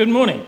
Good 0.00 0.08
morning. 0.08 0.46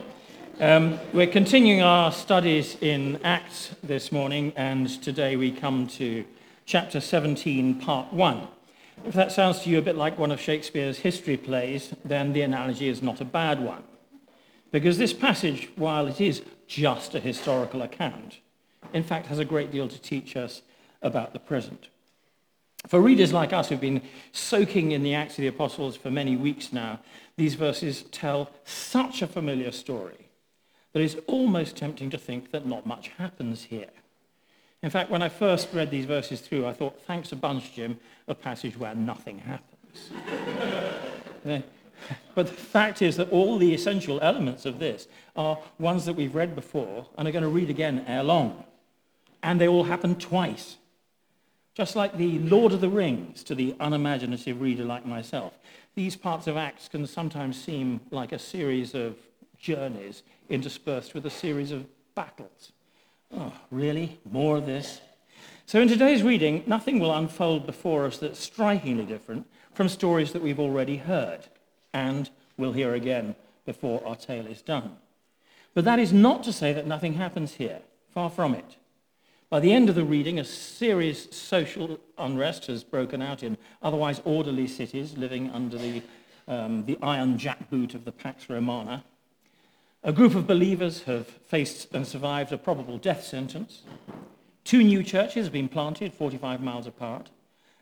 Um, 0.61 0.99
we're 1.12 1.27
continuing 1.27 1.83
our 1.83 2.11
studies 2.11 2.79
in 2.80 3.21
Acts 3.22 3.75
this 3.82 4.11
morning, 4.11 4.54
and 4.56 4.88
today 5.03 5.37
we 5.37 5.53
come 5.53 5.88
to 5.88 6.25
chapter 6.64 7.03
17, 7.03 7.79
part 7.79 8.11
1. 8.15 8.49
If 9.04 9.12
that 9.12 9.30
sounds 9.30 9.61
to 9.61 9.69
you 9.69 9.77
a 9.77 9.83
bit 9.83 9.95
like 9.95 10.19
one 10.19 10.30
of 10.30 10.41
Shakespeare's 10.41 11.01
history 11.01 11.37
plays, 11.37 11.95
then 12.03 12.33
the 12.33 12.41
analogy 12.41 12.88
is 12.88 13.03
not 13.03 13.21
a 13.21 13.26
bad 13.26 13.60
one. 13.60 13.83
Because 14.71 14.96
this 14.96 15.12
passage, 15.12 15.69
while 15.76 16.06
it 16.06 16.19
is 16.19 16.41
just 16.66 17.14
a 17.14 17.20
historical 17.20 17.82
account, 17.82 18.38
in 18.95 19.02
fact 19.02 19.27
has 19.27 19.38
a 19.38 19.45
great 19.45 19.70
deal 19.70 19.87
to 19.87 20.00
teach 20.00 20.34
us 20.34 20.62
about 21.02 21.34
the 21.34 21.38
present. 21.38 21.88
For 22.88 23.01
readers 23.01 23.33
like 23.33 23.52
us 23.52 23.69
who've 23.69 23.80
been 23.80 24.02
soaking 24.33 24.92
in 24.92 25.02
the 25.02 25.15
Acts 25.15 25.34
of 25.34 25.42
the 25.42 25.46
Apostles 25.46 25.96
for 25.96 26.10
many 26.10 26.37
weeks 26.37 26.73
now, 26.73 27.01
these 27.37 27.55
verses 27.55 28.02
tell 28.10 28.51
such 28.65 29.23
a 29.23 29.27
familiar 29.27 29.70
story 29.70 30.29
that 30.93 31.01
it's 31.01 31.16
almost 31.27 31.77
tempting 31.77 32.10
to 32.10 32.19
think 32.19 32.51
that 32.51 32.66
not 32.66 32.84
much 32.84 33.09
happens 33.19 33.65
here. 33.65 33.91
In 34.83 34.91
fact, 34.91 35.10
when 35.10 35.23
I 35.23 35.29
first 35.29 35.69
read 35.73 35.91
these 35.91 36.07
verses 36.07 36.41
through, 36.41 36.66
I 36.66 36.73
thought, 36.73 37.01
thanks 37.02 37.30
a 37.30 37.37
bunch, 37.37 37.73
Jim, 37.73 37.98
a 38.27 38.34
passage 38.34 38.77
where 38.77 38.95
nothing 38.95 39.38
happens. 39.38 40.10
but 42.35 42.46
the 42.46 42.52
fact 42.52 43.01
is 43.01 43.16
that 43.16 43.30
all 43.30 43.59
the 43.59 43.73
essential 43.73 44.21
elements 44.21 44.66
of 44.66 44.80
this 44.80 45.07
are 45.37 45.59
ones 45.79 46.05
that 46.07 46.15
we've 46.15 46.35
read 46.35 46.57
before 46.57 47.07
and 47.16 47.29
are 47.29 47.33
going 47.33 47.45
to 47.45 47.49
read 47.49 47.71
again 47.71 48.05
ere 48.09 48.24
long. 48.24 48.65
And 49.43 49.60
they 49.60 49.69
all 49.69 49.85
happen 49.85 50.16
twice. 50.16 50.77
Just 51.75 51.97
like 51.97 52.17
the 52.19 52.39
Lord 52.41 52.73
of 52.73 52.83
the 52.83 52.89
Rings 52.89 53.43
to 53.45 53.55
the 53.55 53.75
unimaginative 53.80 54.61
reader 54.61 54.85
like 54.85 55.07
myself, 55.07 55.59
these 55.95 56.17
parts 56.17 56.47
of 56.47 56.57
Acts 56.57 56.89
can 56.89 57.07
sometimes 57.07 57.63
seem 57.63 58.01
like 58.11 58.33
a 58.33 58.39
series 58.39 58.95
of 58.95 59.17
journeys 59.59 60.23
interspersed 60.51 61.15
with 61.15 61.24
a 61.24 61.30
series 61.30 61.71
of 61.71 61.87
battles. 62.15 62.73
Oh, 63.35 63.52
really? 63.71 64.20
More 64.30 64.58
of 64.58 64.66
this? 64.66 65.00
So, 65.64 65.80
in 65.80 65.88
today's 65.88 66.22
reading, 66.22 66.62
nothing 66.66 66.98
will 66.98 67.14
unfold 67.14 67.64
before 67.64 68.05
us 68.05 68.18
that's 68.18 68.39
strikingly 68.39 69.06
different 69.06 69.46
from 69.72 69.89
stories 69.89 70.33
that 70.33 70.42
we've 70.42 70.61
already 70.61 70.98
heard 70.98 71.41
and 71.94 72.28
will 72.58 72.72
hear 72.72 72.92
again 72.94 73.34
before 73.64 74.06
our 74.06 74.16
tale 74.16 74.46
is 74.46 74.61
done. 74.61 74.96
But 75.72 75.84
that 75.84 75.98
is 75.98 76.12
not 76.12 76.42
to 76.44 76.52
say 76.52 76.74
that 76.74 76.86
nothing 76.86 77.14
happens 77.14 77.55
here. 77.55 77.80
Far 78.12 78.28
from 78.28 78.55
it. 78.55 78.77
By 79.53 79.61
the 79.61 79.75
end 79.75 79.91
of 79.91 79.95
the 79.97 80.03
reading, 80.03 80.39
a 80.39 80.45
serious 80.45 81.28
social 81.31 82.00
unrest 82.17 82.69
has 82.69 82.83
broken 82.83 83.20
out 83.20 83.42
in 83.42 83.58
otherwise 83.83 84.22
orderly 84.25 84.67
cities 84.67 85.19
living 85.19 85.50
under 85.50 85.77
the, 85.77 86.03
um, 86.48 86.86
the 86.86 86.97
iron 87.03 87.36
jackboot 87.36 87.95
of 87.95 88.06
the 88.06 88.12
Pax 88.12 88.48
Romana. 88.48 89.05
A 90.03 90.11
group 90.11 90.34
of 90.34 90.47
believers 90.47 91.03
have 91.03 91.27
faced 91.27 91.92
and 91.92 92.06
survived 92.06 92.50
a 92.50 92.56
probable 92.56 92.97
death 92.97 93.25
sentence. 93.25 93.83
Two 94.64 94.83
new 94.83 95.03
churches 95.03 95.45
have 95.45 95.53
been 95.53 95.69
planted 95.69 96.14
45 96.14 96.62
miles 96.62 96.86
apart. 96.86 97.28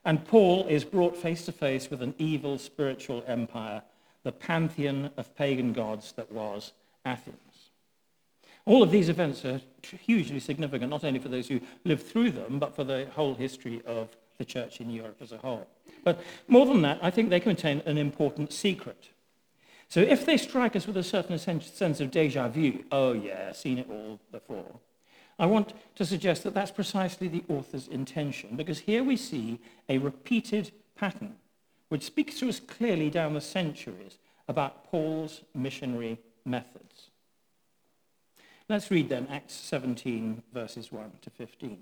And 0.05 0.25
Paul 0.25 0.67
is 0.67 0.83
brought 0.83 1.17
face 1.17 1.45
to 1.45 1.53
face 1.53 1.89
with 1.89 2.03
an 2.03 2.17
evil 2.19 2.59
spiritual 2.59 3.23
empire, 3.29 3.83
the 4.25 4.33
pantheon 4.33 5.11
of 5.17 5.37
pagan 5.37 5.73
gods 5.73 6.11
that 6.17 6.33
was 6.33 6.73
Athens. 7.05 7.50
All 8.67 8.83
of 8.83 8.91
these 8.91 9.09
events 9.09 9.45
are 9.45 9.61
hugely 9.83 10.41
significant, 10.41 10.91
not 10.91 11.05
only 11.05 11.19
for 11.19 11.29
those 11.29 11.49
who 11.49 11.61
lived 11.85 12.07
through 12.07 12.33
them, 12.33 12.59
but 12.59 12.77
for 12.77 12.85
the 12.85 13.07
whole 13.15 13.35
history 13.35 13.83
of 13.87 14.09
the 14.39 14.45
church 14.45 14.81
in 14.81 14.91
Europe 14.91 15.17
as 15.21 15.33
a 15.33 15.39
whole. 15.39 15.67
But 16.05 16.21
more 16.49 16.67
than 16.67 16.83
that, 16.83 16.99
I 17.03 17.11
think 17.11 17.31
they 17.31 17.41
contain 17.41 17.83
an 17.85 17.99
important 17.99 18.53
secret. 18.53 19.11
So 19.89 20.01
if 20.01 20.25
they 20.25 20.37
strike 20.37 20.77
us 20.77 20.87
with 20.87 20.97
a 20.97 21.03
certain 21.03 21.39
sense 21.39 22.01
of 22.01 22.11
deja 22.11 22.49
vu, 22.49 22.85
oh 22.93 23.13
yeah, 23.13 23.53
seen 23.53 23.79
it 23.79 23.89
all 23.91 24.21
before, 24.31 24.79
I 25.39 25.47
want 25.47 25.73
to 25.97 26.05
suggest 26.05 26.45
that 26.45 26.55
that's 26.55 26.71
precisely 26.71 27.27
the 27.27 27.45
author's 27.49 27.89
intention, 27.89 28.57
because 28.57 28.81
here 28.81 29.03
we 29.03 29.17
see 29.17 29.59
a 29.89 29.99
repeated 29.99 30.71
pattern 30.97 31.37
which 31.89 32.05
speaks 32.05 32.39
to 32.39 32.49
us 32.49 32.61
clearly 32.61 33.11
down 33.11 33.35
the 33.35 33.41
centuries 33.41 34.19
about 34.49 34.85
Paul's 34.85 35.41
missionary 35.55 36.19
methods. 36.45 37.10
Let's 38.71 38.89
read 38.89 39.09
then 39.09 39.27
Acts 39.29 39.55
17, 39.55 40.45
verses 40.55 40.93
1 40.93 41.11
to 41.23 41.31
15. 41.31 41.79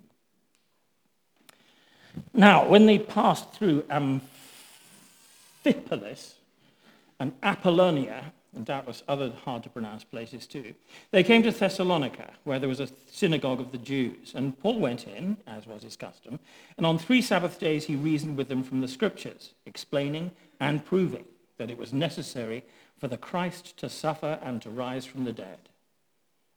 Now, 2.32 2.66
when 2.66 2.86
they 2.86 2.98
passed 2.98 3.52
through 3.52 3.84
Amphipolis 3.90 4.22
and 7.20 7.34
Apollonia, 7.42 8.32
and 8.56 8.64
doubtless 8.64 9.02
other 9.06 9.30
hard 9.44 9.64
to 9.64 9.68
pronounce 9.68 10.02
places 10.02 10.46
too, 10.46 10.72
they 11.10 11.22
came 11.22 11.42
to 11.42 11.50
Thessalonica, 11.50 12.30
where 12.44 12.58
there 12.58 12.70
was 12.70 12.80
a 12.80 12.88
synagogue 13.12 13.60
of 13.60 13.70
the 13.70 13.76
Jews. 13.76 14.32
And 14.34 14.58
Paul 14.58 14.78
went 14.78 15.06
in, 15.06 15.36
as 15.46 15.66
was 15.66 15.82
his 15.82 15.94
custom, 15.94 16.40
and 16.78 16.86
on 16.86 16.98
three 16.98 17.20
Sabbath 17.20 17.60
days 17.60 17.84
he 17.84 17.96
reasoned 17.96 18.38
with 18.38 18.48
them 18.48 18.62
from 18.62 18.80
the 18.80 18.88
scriptures, 18.88 19.52
explaining 19.66 20.30
and 20.58 20.86
proving 20.86 21.26
that 21.58 21.70
it 21.70 21.76
was 21.76 21.92
necessary 21.92 22.64
for 22.96 23.08
the 23.08 23.18
Christ 23.18 23.76
to 23.76 23.90
suffer 23.90 24.38
and 24.42 24.62
to 24.62 24.70
rise 24.70 25.04
from 25.04 25.24
the 25.24 25.34
dead 25.34 25.58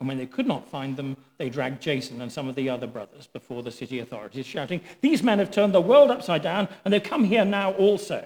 And 0.00 0.06
when 0.06 0.18
they 0.18 0.26
could 0.26 0.46
not 0.46 0.68
find 0.68 0.96
them, 0.96 1.16
they 1.38 1.50
dragged 1.50 1.82
Jason 1.82 2.20
and 2.20 2.30
some 2.30 2.48
of 2.48 2.54
the 2.54 2.68
other 2.68 2.86
brothers 2.86 3.26
before 3.26 3.62
the 3.62 3.70
city 3.70 3.98
authorities, 3.98 4.46
shouting, 4.46 4.80
These 5.00 5.22
men 5.22 5.40
have 5.40 5.50
turned 5.50 5.74
the 5.74 5.80
world 5.80 6.10
upside 6.10 6.42
down, 6.42 6.68
and 6.84 6.94
they've 6.94 7.02
come 7.02 7.24
here 7.24 7.44
now 7.44 7.72
also. 7.72 8.24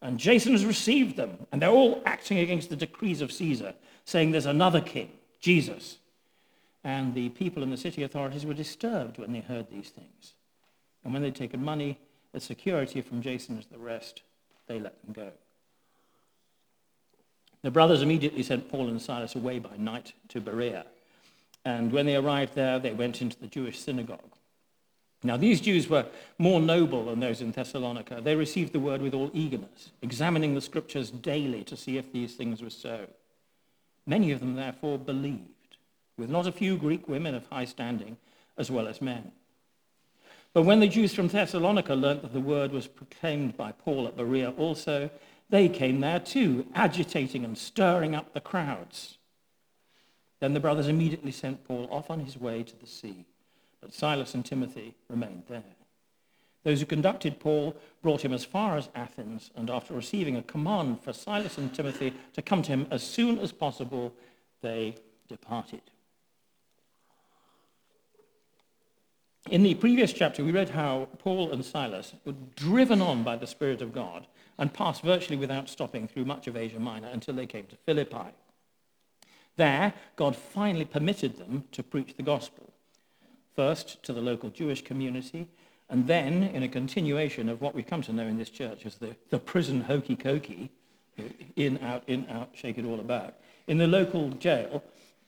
And 0.00 0.18
Jason 0.18 0.52
has 0.52 0.64
received 0.64 1.16
them, 1.16 1.46
and 1.52 1.60
they're 1.60 1.70
all 1.70 2.02
acting 2.06 2.38
against 2.38 2.70
the 2.70 2.76
decrees 2.76 3.20
of 3.20 3.32
Caesar, 3.32 3.74
saying 4.04 4.30
there's 4.30 4.46
another 4.46 4.80
king, 4.80 5.10
Jesus. 5.40 5.98
And 6.82 7.14
the 7.14 7.30
people 7.30 7.62
in 7.62 7.70
the 7.70 7.76
city 7.76 8.02
authorities 8.02 8.46
were 8.46 8.54
disturbed 8.54 9.18
when 9.18 9.32
they 9.32 9.40
heard 9.40 9.70
these 9.70 9.90
things. 9.90 10.34
And 11.02 11.12
when 11.12 11.22
they'd 11.22 11.34
taken 11.34 11.62
money, 11.62 11.98
the 12.32 12.40
security 12.40 13.00
from 13.00 13.22
Jason 13.22 13.56
and 13.56 13.66
the 13.70 13.78
rest, 13.78 14.22
they 14.66 14.78
let 14.78 15.02
them 15.02 15.12
go. 15.12 15.32
The 17.62 17.70
brothers 17.70 18.02
immediately 18.02 18.42
sent 18.42 18.68
Paul 18.68 18.88
and 18.88 19.00
Silas 19.00 19.34
away 19.34 19.58
by 19.58 19.76
night 19.78 20.12
to 20.28 20.40
Berea 20.40 20.84
and 21.64 21.92
when 21.92 22.06
they 22.06 22.16
arrived 22.16 22.54
there, 22.54 22.78
they 22.78 22.92
went 22.92 23.22
into 23.22 23.38
the 23.38 23.46
Jewish 23.46 23.78
synagogue. 23.78 24.20
Now, 25.22 25.38
these 25.38 25.62
Jews 25.62 25.88
were 25.88 26.04
more 26.38 26.60
noble 26.60 27.06
than 27.06 27.20
those 27.20 27.40
in 27.40 27.50
Thessalonica. 27.50 28.20
They 28.22 28.36
received 28.36 28.74
the 28.74 28.80
word 28.80 29.00
with 29.00 29.14
all 29.14 29.30
eagerness, 29.32 29.90
examining 30.02 30.54
the 30.54 30.60
scriptures 30.60 31.10
daily 31.10 31.64
to 31.64 31.76
see 31.76 31.96
if 31.96 32.12
these 32.12 32.34
things 32.34 32.62
were 32.62 32.68
so. 32.68 33.06
Many 34.06 34.32
of 34.32 34.40
them, 34.40 34.54
therefore, 34.54 34.98
believed, 34.98 35.78
with 36.18 36.28
not 36.28 36.46
a 36.46 36.52
few 36.52 36.76
Greek 36.76 37.08
women 37.08 37.34
of 37.34 37.46
high 37.46 37.64
standing, 37.64 38.18
as 38.58 38.70
well 38.70 38.86
as 38.86 39.00
men. 39.00 39.32
But 40.52 40.64
when 40.64 40.80
the 40.80 40.88
Jews 40.88 41.14
from 41.14 41.28
Thessalonica 41.28 41.94
learnt 41.94 42.20
that 42.20 42.34
the 42.34 42.40
word 42.40 42.70
was 42.70 42.86
proclaimed 42.86 43.56
by 43.56 43.72
Paul 43.72 44.06
at 44.06 44.18
Berea 44.18 44.50
also, 44.50 45.10
they 45.48 45.70
came 45.70 46.00
there 46.00 46.20
too, 46.20 46.66
agitating 46.74 47.44
and 47.44 47.56
stirring 47.56 48.14
up 48.14 48.34
the 48.34 48.40
crowds. 48.40 49.16
Then 50.44 50.52
the 50.52 50.60
brothers 50.60 50.88
immediately 50.88 51.30
sent 51.30 51.64
Paul 51.64 51.88
off 51.90 52.10
on 52.10 52.20
his 52.20 52.36
way 52.36 52.62
to 52.64 52.78
the 52.78 52.86
sea, 52.86 53.24
but 53.80 53.94
Silas 53.94 54.34
and 54.34 54.44
Timothy 54.44 54.94
remained 55.08 55.44
there. 55.48 55.64
Those 56.64 56.80
who 56.80 56.84
conducted 56.84 57.40
Paul 57.40 57.74
brought 58.02 58.26
him 58.26 58.34
as 58.34 58.44
far 58.44 58.76
as 58.76 58.90
Athens, 58.94 59.50
and 59.56 59.70
after 59.70 59.94
receiving 59.94 60.36
a 60.36 60.42
command 60.42 61.00
for 61.00 61.14
Silas 61.14 61.56
and 61.56 61.72
Timothy 61.72 62.12
to 62.34 62.42
come 62.42 62.60
to 62.60 62.72
him 62.72 62.86
as 62.90 63.02
soon 63.02 63.38
as 63.38 63.52
possible, 63.52 64.12
they 64.60 64.96
departed. 65.30 65.80
In 69.48 69.62
the 69.62 69.76
previous 69.76 70.12
chapter, 70.12 70.44
we 70.44 70.52
read 70.52 70.68
how 70.68 71.08
Paul 71.20 71.52
and 71.52 71.64
Silas 71.64 72.12
were 72.26 72.34
driven 72.54 73.00
on 73.00 73.22
by 73.22 73.36
the 73.36 73.46
Spirit 73.46 73.80
of 73.80 73.94
God 73.94 74.26
and 74.58 74.74
passed 74.74 75.00
virtually 75.00 75.38
without 75.38 75.70
stopping 75.70 76.06
through 76.06 76.26
much 76.26 76.46
of 76.48 76.54
Asia 76.54 76.78
Minor 76.78 77.08
until 77.08 77.32
they 77.32 77.46
came 77.46 77.64
to 77.64 77.76
Philippi. 77.86 78.34
There, 79.56 79.94
God 80.16 80.34
finally 80.34 80.84
permitted 80.84 81.38
them 81.38 81.64
to 81.72 81.82
preach 81.82 82.16
the 82.16 82.22
gospel, 82.22 82.72
first 83.54 84.02
to 84.04 84.12
the 84.12 84.20
local 84.20 84.50
Jewish 84.50 84.82
community, 84.82 85.48
and 85.88 86.06
then 86.06 86.42
in 86.42 86.62
a 86.62 86.68
continuation 86.68 87.48
of 87.48 87.60
what 87.60 87.74
we've 87.74 87.86
come 87.86 88.02
to 88.02 88.12
know 88.12 88.26
in 88.26 88.38
this 88.38 88.50
church 88.50 88.86
as 88.86 88.96
the, 88.96 89.14
the 89.30 89.38
prison 89.38 89.82
hokey 89.82 90.16
cokey, 90.16 90.70
in, 91.56 91.78
out, 91.82 92.02
in, 92.08 92.28
out, 92.28 92.50
shake 92.54 92.78
it 92.78 92.84
all 92.84 92.98
about, 92.98 93.34
in 93.66 93.78
the 93.78 93.86
local 93.86 94.30
jail, 94.30 94.82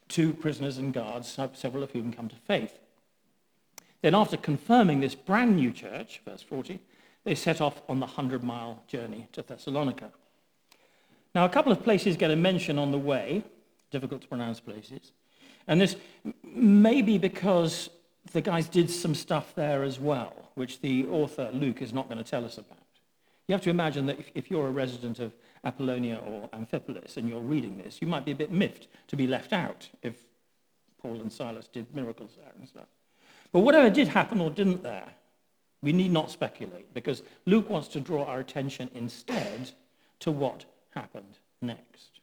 two 0.08 0.32
prisoners 0.32 0.78
and 0.78 0.92
guards, 0.92 1.38
several 1.54 1.82
of 1.82 1.92
whom 1.92 2.12
come 2.12 2.28
to 2.28 2.36
faith. 2.36 2.78
Then, 4.02 4.14
after 4.14 4.36
confirming 4.36 5.00
this 5.00 5.14
brand 5.14 5.56
new 5.56 5.72
church, 5.72 6.20
verse 6.24 6.42
40, 6.42 6.80
they 7.24 7.34
set 7.34 7.60
off 7.60 7.82
on 7.88 7.98
the 8.00 8.06
100 8.06 8.42
mile 8.42 8.82
journey 8.86 9.28
to 9.32 9.42
Thessalonica. 9.42 10.10
Now, 11.34 11.44
a 11.44 11.48
couple 11.48 11.72
of 11.72 11.82
places 11.82 12.16
get 12.16 12.30
a 12.30 12.36
mention 12.36 12.78
on 12.78 12.92
the 12.92 12.98
way, 12.98 13.44
difficult 13.96 14.20
to 14.20 14.28
pronounce 14.28 14.60
places. 14.60 15.12
And 15.68 15.80
this 15.80 15.96
may 16.44 17.00
be 17.00 17.16
because 17.16 17.88
the 18.32 18.42
guys 18.42 18.68
did 18.68 18.90
some 18.90 19.14
stuff 19.14 19.54
there 19.54 19.82
as 19.82 19.98
well, 19.98 20.50
which 20.54 20.82
the 20.82 21.06
author, 21.06 21.48
Luke, 21.54 21.80
is 21.80 21.94
not 21.94 22.06
going 22.10 22.22
to 22.22 22.30
tell 22.30 22.44
us 22.44 22.58
about. 22.58 22.76
You 23.48 23.54
have 23.54 23.62
to 23.62 23.70
imagine 23.70 24.04
that 24.06 24.18
if, 24.18 24.30
if, 24.34 24.50
you're 24.50 24.66
a 24.66 24.70
resident 24.70 25.18
of 25.18 25.32
Apollonia 25.64 26.16
or 26.16 26.50
Amphipolis 26.50 27.16
and 27.16 27.26
you're 27.26 27.40
reading 27.40 27.78
this, 27.78 28.02
you 28.02 28.06
might 28.06 28.26
be 28.26 28.32
a 28.32 28.36
bit 28.42 28.52
miffed 28.52 28.88
to 29.08 29.16
be 29.16 29.26
left 29.26 29.54
out 29.54 29.88
if 30.02 30.16
Paul 31.00 31.20
and 31.22 31.32
Silas 31.32 31.68
did 31.68 31.86
miracles 31.94 32.32
there 32.36 32.52
and 32.58 32.68
stuff. 32.68 32.88
But 33.50 33.60
whatever 33.60 33.88
did 33.88 34.08
happen 34.08 34.40
or 34.40 34.50
didn't 34.50 34.82
there, 34.82 35.08
we 35.80 35.92
need 35.92 36.12
not 36.12 36.30
speculate 36.30 36.92
because 36.92 37.22
Luke 37.46 37.70
wants 37.70 37.88
to 37.88 38.00
draw 38.00 38.24
our 38.24 38.40
attention 38.40 38.90
instead 38.94 39.70
to 40.20 40.30
what 40.30 40.66
happened 40.90 41.38
next. 41.62 42.20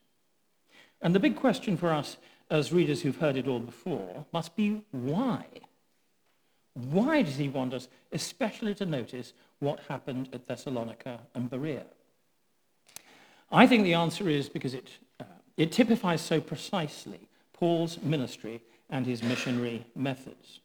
And 1.03 1.13
the 1.13 1.19
big 1.19 1.35
question 1.35 1.75
for 1.75 1.91
us 1.91 2.15
as 2.49 2.71
readers 2.71 3.01
who've 3.01 3.17
heard 3.17 3.35
it 3.35 3.47
all 3.47 3.59
before 3.59 4.25
must 4.31 4.55
be 4.55 4.81
why? 4.91 5.45
Why 6.73 7.21
does 7.21 7.35
he 7.35 7.49
want 7.49 7.73
us 7.73 7.89
especially 8.13 8.73
to 8.75 8.85
notice 8.85 9.33
what 9.59 9.81
happened 9.89 10.29
at 10.33 10.47
Thessalonica 10.47 11.19
and 11.35 11.49
Berea? 11.49 11.83
I 13.51 13.67
think 13.67 13.83
the 13.83 13.93
answer 13.93 14.29
is 14.29 14.47
because 14.47 14.73
it, 14.73 14.87
uh, 15.19 15.25
it 15.57 15.73
typifies 15.73 16.21
so 16.21 16.39
precisely 16.39 17.27
Paul's 17.51 18.01
ministry 18.01 18.61
and 18.89 19.05
his 19.05 19.21
missionary 19.21 19.85
methods. 19.95 20.61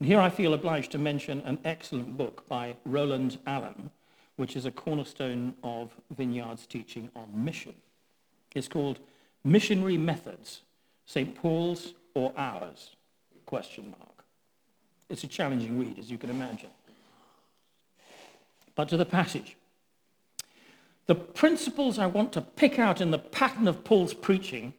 And 0.00 0.08
here 0.08 0.20
I 0.20 0.30
feel 0.30 0.52
obliged 0.52 0.90
to 0.92 0.98
mention 0.98 1.40
an 1.42 1.58
excellent 1.64 2.16
book 2.16 2.46
by 2.48 2.74
Roland 2.84 3.38
Allen, 3.46 3.90
which 4.36 4.56
is 4.56 4.66
a 4.66 4.72
cornerstone 4.72 5.54
of 5.62 5.92
Vineyard's 6.10 6.66
teaching 6.66 7.08
on 7.14 7.28
mission. 7.32 7.74
It's 8.54 8.68
called 8.68 8.98
Missionary 9.44 9.96
Methods, 9.96 10.62
St. 11.06 11.34
Paul's 11.34 11.94
or 12.14 12.32
Ours? 12.36 12.96
Question 13.46 13.94
mark. 13.98 14.24
It's 15.08 15.24
a 15.24 15.26
challenging 15.26 15.78
read, 15.78 15.98
as 15.98 16.10
you 16.10 16.18
can 16.18 16.30
imagine. 16.30 16.70
But 18.74 18.88
to 18.88 18.96
the 18.96 19.04
passage. 19.04 19.56
The 21.06 21.14
principles 21.14 21.98
I 21.98 22.06
want 22.06 22.32
to 22.32 22.40
pick 22.40 22.78
out 22.78 23.00
in 23.00 23.10
the 23.10 23.18
pattern 23.18 23.68
of 23.68 23.84
Paul's 23.84 24.14
preaching 24.14 24.72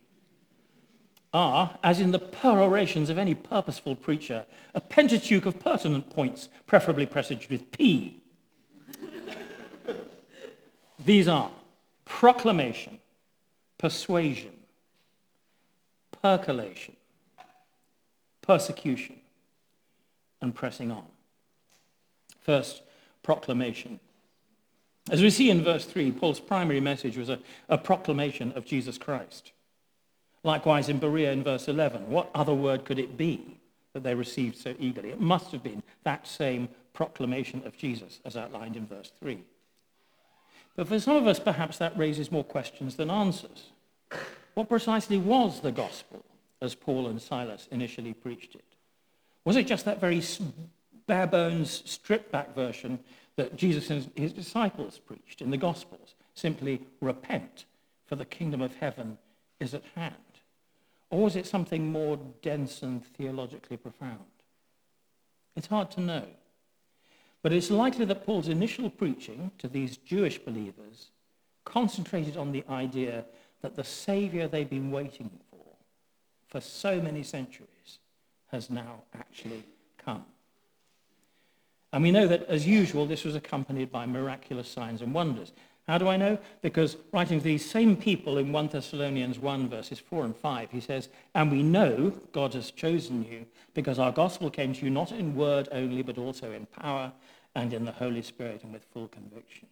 are, 1.34 1.78
as 1.84 2.00
in 2.00 2.12
the 2.12 2.20
perorations 2.20 3.10
of 3.10 3.18
any 3.18 3.36
purposeful 3.36 3.96
preacher, 3.96 4.46
a 4.74 4.82
pentateuch 4.82 5.46
of 5.46 5.60
pertinent 5.60 6.10
points, 6.10 6.50
preferably 6.66 7.06
presaged 7.06 7.50
with 7.50 7.72
P. 7.72 8.22
These 11.06 11.28
are 11.28 11.52
proclamation, 12.06 13.00
persuasion, 13.84 14.54
percolation, 16.22 16.96
persecution, 18.42 19.18
and 20.42 20.56
pressing 20.56 20.90
on. 20.90 21.04
First, 22.40 22.82
proclamation. 23.24 24.00
As 25.12 25.22
we 25.22 25.30
see 25.30 25.50
in 25.50 25.66
verse 25.66 25.84
3, 25.84 26.14
Paul's 26.14 26.40
primary 26.40 26.80
message 26.80 27.18
was 27.18 27.28
a, 27.28 27.40
a 27.68 27.78
proclamation 27.78 28.54
of 28.54 28.64
Jesus 28.64 28.98
Christ. 28.98 29.52
Likewise, 30.46 30.88
in 30.88 31.00
Berea 31.00 31.34
in 31.34 31.44
verse 31.44 31.68
11, 31.68 32.10
what 32.10 32.30
other 32.34 32.54
word 32.54 32.86
could 32.86 33.00
it 33.00 33.18
be 33.18 33.58
that 33.92 34.04
they 34.04 34.16
received 34.16 34.56
so 34.56 34.74
eagerly? 34.80 35.10
It 35.10 35.20
must 35.20 35.52
have 35.52 35.62
been 35.62 35.84
that 36.06 36.26
same 36.26 36.70
proclamation 36.94 37.64
of 37.66 37.76
Jesus 37.76 38.22
as 38.24 38.38
outlined 38.38 38.78
in 38.78 38.88
verse 38.88 39.12
3. 39.20 39.44
But 40.78 40.88
for 40.88 41.02
some 41.02 41.18
of 41.18 41.28
us, 41.28 41.40
perhaps 41.40 41.78
that 41.80 41.98
raises 41.98 42.32
more 42.32 42.46
questions 42.46 42.96
than 42.96 43.12
answers. 43.12 43.73
What 44.54 44.70
precisely 44.70 45.18
was 45.18 45.62
the 45.62 45.72
gospel 45.72 46.24
as 46.62 46.76
Paul 46.76 47.08
and 47.08 47.22
Silas 47.22 47.68
initially 47.72 48.14
preached 48.14 48.56
it? 48.56 48.64
Was 49.46 49.56
it 49.56 49.68
just 49.68 49.86
that 49.86 50.00
very 50.00 50.22
bare 51.08 51.28
bones, 51.28 51.82
stripped 51.86 52.32
back 52.32 52.56
version 52.56 53.00
that 53.36 53.56
Jesus 53.56 53.90
and 53.90 54.10
his 54.16 54.32
disciples 54.32 55.00
preached 55.00 55.42
in 55.42 55.50
the 55.50 55.58
Gospels? 55.58 56.16
Simply 56.36 56.82
repent, 57.02 57.66
for 58.06 58.16
the 58.16 58.26
kingdom 58.26 58.62
of 58.62 58.76
heaven 58.76 59.18
is 59.60 59.74
at 59.74 59.84
hand. 59.96 60.16
Or 61.10 61.24
was 61.24 61.36
it 61.36 61.46
something 61.46 61.92
more 61.92 62.18
dense 62.42 62.82
and 62.82 63.06
theologically 63.06 63.78
profound? 63.78 64.20
It's 65.56 65.68
hard 65.68 65.92
to 65.92 66.02
know. 66.02 66.26
But 67.42 67.54
it's 67.54 67.70
likely 67.70 68.06
that 68.06 68.26
Paul's 68.26 68.48
initial 68.48 68.90
preaching 68.90 69.52
to 69.58 69.68
these 69.68 69.98
Jewish 69.98 70.40
believers 70.40 71.12
concentrated 71.66 72.38
on 72.38 72.52
the 72.52 72.64
idea 72.70 73.26
that 73.64 73.76
the 73.76 73.84
Savior 73.84 74.48
they've 74.48 74.70
been 74.70 74.92
waiting 74.92 75.32
for 75.50 75.58
for 76.48 76.62
so 76.62 77.02
many 77.02 77.24
centuries 77.24 77.98
has 78.52 78.70
now 78.70 79.02
actually 79.16 79.64
come. 79.98 80.24
And 81.92 82.04
we 82.04 82.12
know 82.12 82.28
that, 82.28 82.44
as 82.48 82.68
usual, 82.68 83.08
this 83.08 83.24
was 83.24 83.36
accompanied 83.36 83.92
by 83.92 84.06
miraculous 84.06 84.68
signs 84.68 85.02
and 85.02 85.14
wonders. 85.14 85.52
How 85.88 85.98
do 85.98 86.08
I 86.08 86.18
know? 86.18 86.38
Because 86.62 86.98
writing 87.12 87.40
to 87.40 87.44
these 87.44 87.70
same 87.70 87.96
people 87.96 88.38
in 88.38 88.52
1 88.52 88.68
Thessalonians 88.68 89.40
1, 89.40 89.70
verses 89.70 90.00
4 90.00 90.26
and 90.26 90.36
5, 90.36 90.72
he 90.72 90.80
says, 90.80 91.10
And 91.34 91.52
we 91.52 91.64
know 91.64 92.12
God 92.32 92.54
has 92.54 92.72
chosen 92.72 93.24
you 93.24 93.46
because 93.74 94.00
our 94.00 94.12
gospel 94.12 94.50
came 94.50 94.74
to 94.74 94.86
you 94.86 94.92
not 94.92 95.12
in 95.12 95.36
word 95.36 95.68
only, 95.72 96.04
but 96.04 96.18
also 96.18 96.52
in 96.52 96.68
power 96.68 97.12
and 97.56 97.74
in 97.74 97.86
the 97.86 97.92
Holy 97.92 98.22
Spirit 98.22 98.64
and 98.64 98.72
with 98.74 98.86
full 98.94 99.08
conviction. 99.08 99.68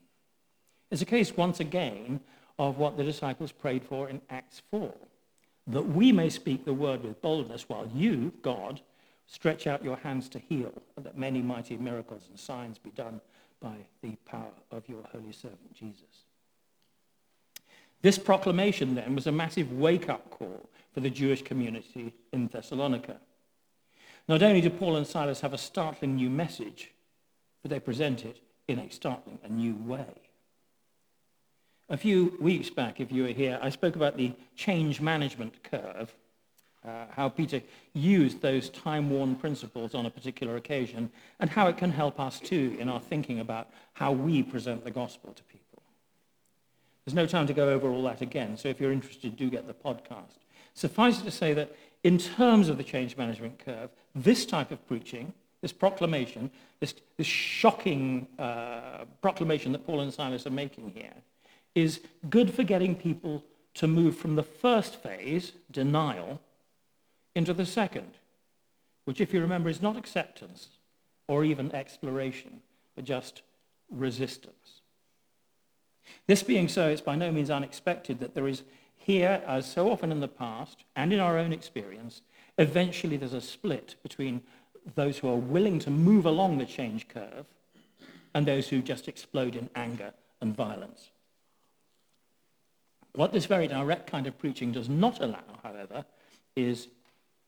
It's 0.90 1.02
a 1.02 1.06
case, 1.06 1.38
once 1.38 1.60
again, 1.60 2.20
of 2.60 2.78
what 2.78 2.98
the 2.98 3.04
disciples 3.04 3.52
prayed 3.52 3.84
for 3.84 4.10
in 4.10 4.22
Acts 4.30 4.62
4, 4.72 4.94
that 5.68 5.88
we 5.88 6.12
may 6.12 6.30
speak 6.30 6.66
the 6.66 6.74
word 6.74 7.04
with 7.04 7.22
boldness 7.22 7.70
while 7.70 7.90
you, 7.94 8.34
God, 8.42 8.82
stretch 9.28 9.68
out 9.68 9.84
your 9.84 9.98
hands 9.98 10.28
to 10.30 10.40
heal, 10.40 10.74
and 10.96 11.06
that 11.06 11.18
many 11.18 11.42
mighty 11.42 11.78
miracles 11.78 12.28
and 12.30 12.40
signs 12.40 12.78
be 12.78 12.92
done 12.92 13.22
by 13.62 13.76
the 14.02 14.16
power 14.26 14.52
of 14.72 14.88
your 14.90 15.04
holy 15.12 15.32
servant 15.32 15.74
Jesus. 15.74 16.26
This 18.02 18.18
proclamation 18.18 18.96
then 18.96 19.16
was 19.16 19.28
a 19.28 19.32
massive 19.32 19.72
wake-up 19.72 20.32
call 20.32 20.70
for 20.94 21.00
the 21.00 21.10
Jewish 21.10 21.44
community 21.44 22.14
in 22.34 22.48
Thessalonica. 22.48 23.18
Not 24.28 24.42
only 24.42 24.62
do 24.62 24.70
Paul 24.70 24.96
and 24.96 25.08
Silas 25.08 25.42
have 25.42 25.54
a 25.54 25.58
startling 25.58 26.16
new 26.16 26.30
message, 26.30 26.92
but 27.62 27.70
they 27.70 27.80
present 27.80 28.26
it 28.26 28.42
in 28.68 28.80
a 28.80 28.90
startling 28.90 29.40
and 29.44 29.58
new 29.58 29.76
way. 29.76 30.31
A 31.92 31.98
few 31.98 32.38
weeks 32.40 32.70
back, 32.70 33.02
if 33.02 33.12
you 33.12 33.24
were 33.24 33.30
here, 33.30 33.60
I 33.62 33.70
spoke 33.70 33.98
about 33.98 34.16
the 34.16 34.32
change 34.56 35.02
management 35.02 35.62
curve 35.62 36.16
uh, 36.88 37.06
how 37.12 37.30
Peter 37.30 37.62
used 37.94 38.42
those 38.42 38.70
time-worn 38.70 39.36
principles 39.36 39.94
on 39.94 40.06
a 40.06 40.10
particular 40.10 40.56
occasion, 40.56 41.12
and 41.40 41.50
how 41.50 41.68
it 41.68 41.78
can 41.78 41.92
help 41.92 42.20
us 42.20 42.40
too 42.40 42.76
in 42.80 42.90
our 42.90 43.00
thinking 43.00 43.42
about 43.42 43.68
how 43.94 44.12
we 44.12 44.42
present 44.42 44.84
the 44.84 44.90
gospel 44.90 45.34
to 45.34 45.44
people. 45.44 45.84
There's 47.06 47.14
no 47.14 47.26
time 47.26 47.46
to 47.48 47.54
go 47.54 47.70
over 47.70 47.90
all 47.90 48.04
that 48.04 48.22
again, 48.22 48.58
so 48.58 48.70
if 48.70 48.80
you're 48.80 48.92
interested, 48.92 49.36
do 49.36 49.50
get 49.50 49.68
the 49.68 49.74
podcast. 49.74 50.40
Suffice 50.74 51.20
it 51.20 51.26
to 51.26 51.32
say 51.32 51.54
that 51.54 51.76
in 52.04 52.18
terms 52.18 52.70
of 52.70 52.78
the 52.78 52.84
change 52.84 53.18
management 53.18 53.60
curve, 53.60 53.90
this 54.16 54.46
type 54.46 54.72
of 54.72 54.88
preaching, 54.88 55.34
this 55.62 55.74
proclamation, 55.74 56.50
this, 56.80 56.96
this 57.18 57.28
shocking 57.28 58.28
uh, 58.40 59.06
proclamation 59.22 59.72
that 59.74 59.86
Paul 59.86 60.00
and 60.00 60.14
Silas 60.14 60.48
are 60.48 60.52
making 60.52 60.92
here, 60.96 61.14
is 61.76 62.02
good 62.30 62.54
for 62.54 62.64
getting 62.64 62.96
people 62.96 63.44
to 63.76 63.88
move 63.88 64.18
from 64.18 64.36
the 64.36 64.44
first 64.44 65.02
phase, 65.02 65.54
denial, 65.72 66.42
into 67.36 67.54
the 67.54 67.66
second, 67.66 68.12
which, 69.06 69.22
if 69.22 69.34
you 69.34 69.42
remember, 69.42 69.70
is 69.70 69.82
not 69.82 69.98
acceptance 69.98 70.68
or 71.28 71.46
even 71.46 71.74
exploration, 71.74 72.62
but 72.96 73.06
just 73.06 73.42
resistance. 73.90 74.82
This 76.28 76.44
being 76.44 76.68
so, 76.68 76.90
it's 76.90 77.02
by 77.02 77.16
no 77.16 77.32
means 77.32 77.50
unexpected 77.50 78.20
that 78.20 78.36
there 78.36 78.48
is 78.48 78.64
here, 78.96 79.42
as 79.48 79.66
so 79.72 79.90
often 79.90 80.12
in 80.12 80.20
the 80.20 80.28
past 80.28 80.84
and 80.96 81.12
in 81.12 81.20
our 81.20 81.38
own 81.38 81.54
experience, 81.54 82.22
eventually 82.58 83.18
there's 83.18 83.34
a 83.34 83.42
split 83.42 83.96
between 84.04 84.42
those 84.96 85.18
who 85.18 85.30
are 85.30 85.38
willing 85.38 85.80
to 85.80 85.90
move 85.90 86.26
along 86.26 86.58
the 86.58 86.66
change 86.66 87.08
curve 87.08 87.46
and 88.34 88.46
those 88.46 88.70
who 88.70 88.82
just 88.82 89.08
explode 89.08 89.56
in 89.56 89.70
anger 89.76 90.14
and 90.42 90.56
violence. 90.56 91.10
What 93.14 93.34
this 93.34 93.46
very 93.46 93.68
direct 93.68 94.10
kind 94.10 94.26
of 94.28 94.38
preaching 94.38 94.72
does 94.72 94.88
not 94.88 95.22
allow, 95.22 95.44
however, 95.64 96.06
is 96.56 96.88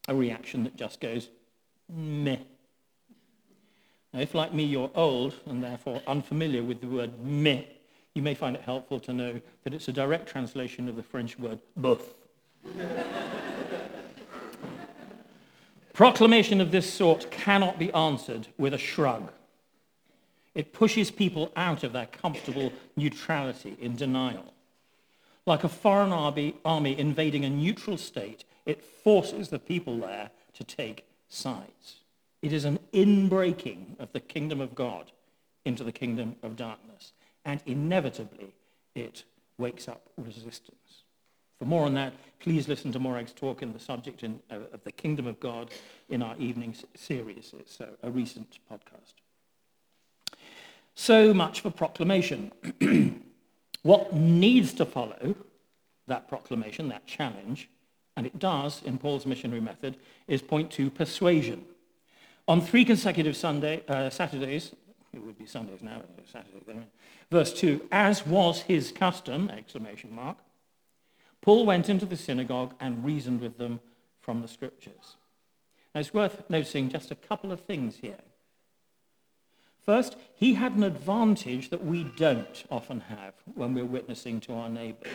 a 0.08 0.16
reaction 0.16 0.64
that 0.66 0.76
just 0.76 1.00
goes, 1.00 1.30
meh. 1.90 2.38
Now, 4.14 4.20
if, 4.20 4.36
like 4.36 4.54
me, 4.54 4.64
you're 4.64 4.92
old 4.94 5.36
and 5.46 5.64
therefore 5.64 6.02
unfamiliar 6.06 6.62
with 6.64 6.82
the 6.82 6.88
word 6.88 7.20
meh, 7.24 7.64
you 8.14 8.22
may 8.22 8.36
find 8.36 8.56
it 8.56 8.62
helpful 8.62 9.00
to 9.02 9.14
know 9.14 9.42
that 9.64 9.74
it's 9.74 9.88
a 9.88 9.94
direct 9.94 10.28
translation 10.28 10.88
of 10.88 10.96
the 10.96 11.04
French 11.04 11.40
word 11.40 11.60
bof. 11.80 12.02
Proclamation 15.94 16.60
of 16.60 16.72
this 16.72 16.92
sort 16.92 17.32
cannot 17.32 17.80
be 17.80 17.92
answered 17.94 18.48
with 18.58 18.74
a 18.74 18.78
shrug. 18.78 19.32
It 20.56 20.74
pushes 20.74 21.10
people 21.10 21.52
out 21.56 21.84
of 21.84 21.94
their 21.94 22.06
comfortable 22.08 22.74
neutrality 22.96 23.78
in 23.80 23.96
denial. 23.96 24.53
Like 25.46 25.64
a 25.64 25.70
foreign 25.70 26.14
army, 26.14 26.56
army 26.64 26.98
invading 26.98 27.44
a 27.44 27.50
neutral 27.50 27.98
state, 27.98 28.46
it 28.66 28.84
forces 28.84 29.50
the 29.50 29.60
people 29.60 30.00
there 30.00 30.32
to 30.54 30.64
take 30.64 31.06
sides. 31.28 31.98
It 32.42 32.54
is 32.54 32.66
an 32.66 32.80
inbreaking 32.94 34.00
of 34.00 34.12
the 34.14 34.20
kingdom 34.20 34.62
of 34.62 34.76
God 34.76 35.12
into 35.66 35.84
the 35.84 35.92
kingdom 35.92 36.36
of 36.44 36.56
darkness. 36.56 37.14
And 37.46 37.62
inevitably, 37.66 38.54
it 38.96 39.24
wakes 39.58 39.88
up 39.88 40.10
resistance. 40.18 41.04
For 41.60 41.66
more 41.66 41.86
on 41.86 41.94
that, 41.94 42.14
please 42.40 42.68
listen 42.68 42.92
to 42.92 43.00
Moreg's 43.00 43.32
talk 43.32 43.62
in 43.62 43.74
the 43.74 43.80
subject 43.80 44.24
in, 44.24 44.40
uh, 44.52 44.60
of 44.74 44.84
the 44.84 44.92
kingdom 44.92 45.28
of 45.28 45.40
God 45.40 45.72
in 46.10 46.22
our 46.22 46.36
evening 46.38 46.76
series. 46.96 47.54
It's 47.58 47.80
a 47.80 48.12
recent 48.12 48.60
podcast. 48.72 49.14
So 50.96 51.34
much 51.34 51.62
for 51.62 51.70
proclamation. 51.70 52.52
what 53.84 54.14
needs 54.14 54.74
to 54.74 54.86
follow 54.86 55.36
that 56.08 56.28
proclamation, 56.28 56.90
that 56.90 57.06
challenge, 57.06 57.70
and 58.18 58.26
it 58.26 58.40
does 58.40 58.82
in 58.84 58.98
Paul's 58.98 59.26
missionary 59.26 59.62
method, 59.62 59.98
is 60.28 60.42
point 60.42 60.72
to 60.72 60.90
persuasion. 60.90 61.66
On 62.48 62.60
three 62.60 62.84
consecutive 62.84 63.38
Sunday, 63.38 63.84
uh, 63.88 64.10
Saturdays, 64.10 64.74
it 65.14 65.24
would 65.24 65.38
be 65.38 65.46
Sundays 65.46 65.82
now, 65.82 66.02
Saturday, 66.32 66.88
verse 67.32 67.54
2, 67.54 67.88
as 67.92 68.26
was 68.26 68.62
his 68.62 68.92
custom, 68.92 69.50
exclamation 69.50 70.14
mark, 70.14 70.38
Paul 71.42 71.66
went 71.66 71.90
into 71.90 72.06
the 72.06 72.16
synagogue 72.16 72.74
and 72.80 73.04
reasoned 73.04 73.42
with 73.42 73.58
them 73.58 73.80
from 74.22 74.42
the 74.42 74.48
scriptures. 74.48 75.18
Now 75.94 76.02
it's 76.02 76.14
worth 76.14 76.50
noticing 76.50 76.90
just 76.90 77.12
a 77.12 77.16
couple 77.16 77.52
of 77.52 77.62
things 77.62 77.98
here. 77.98 78.18
First, 79.86 80.16
he 80.36 80.54
had 80.54 80.74
an 80.74 80.84
advantage 80.84 81.70
that 81.70 81.84
we 81.84 82.04
don't 82.04 82.64
often 82.72 83.02
have 83.02 83.34
when 83.54 83.74
we're 83.74 83.86
witnessing 83.86 84.40
to 84.42 84.54
our 84.54 84.70
neighbors. 84.70 85.12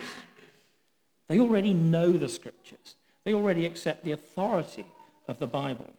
They 1.27 1.39
already 1.39 1.73
know 1.73 2.11
the 2.11 2.29
scriptures. 2.29 2.95
They 3.23 3.33
already 3.33 3.65
accept 3.65 4.03
the 4.03 4.11
authority 4.11 4.85
of 5.27 5.39
the 5.39 5.47
Bible. 5.47 5.91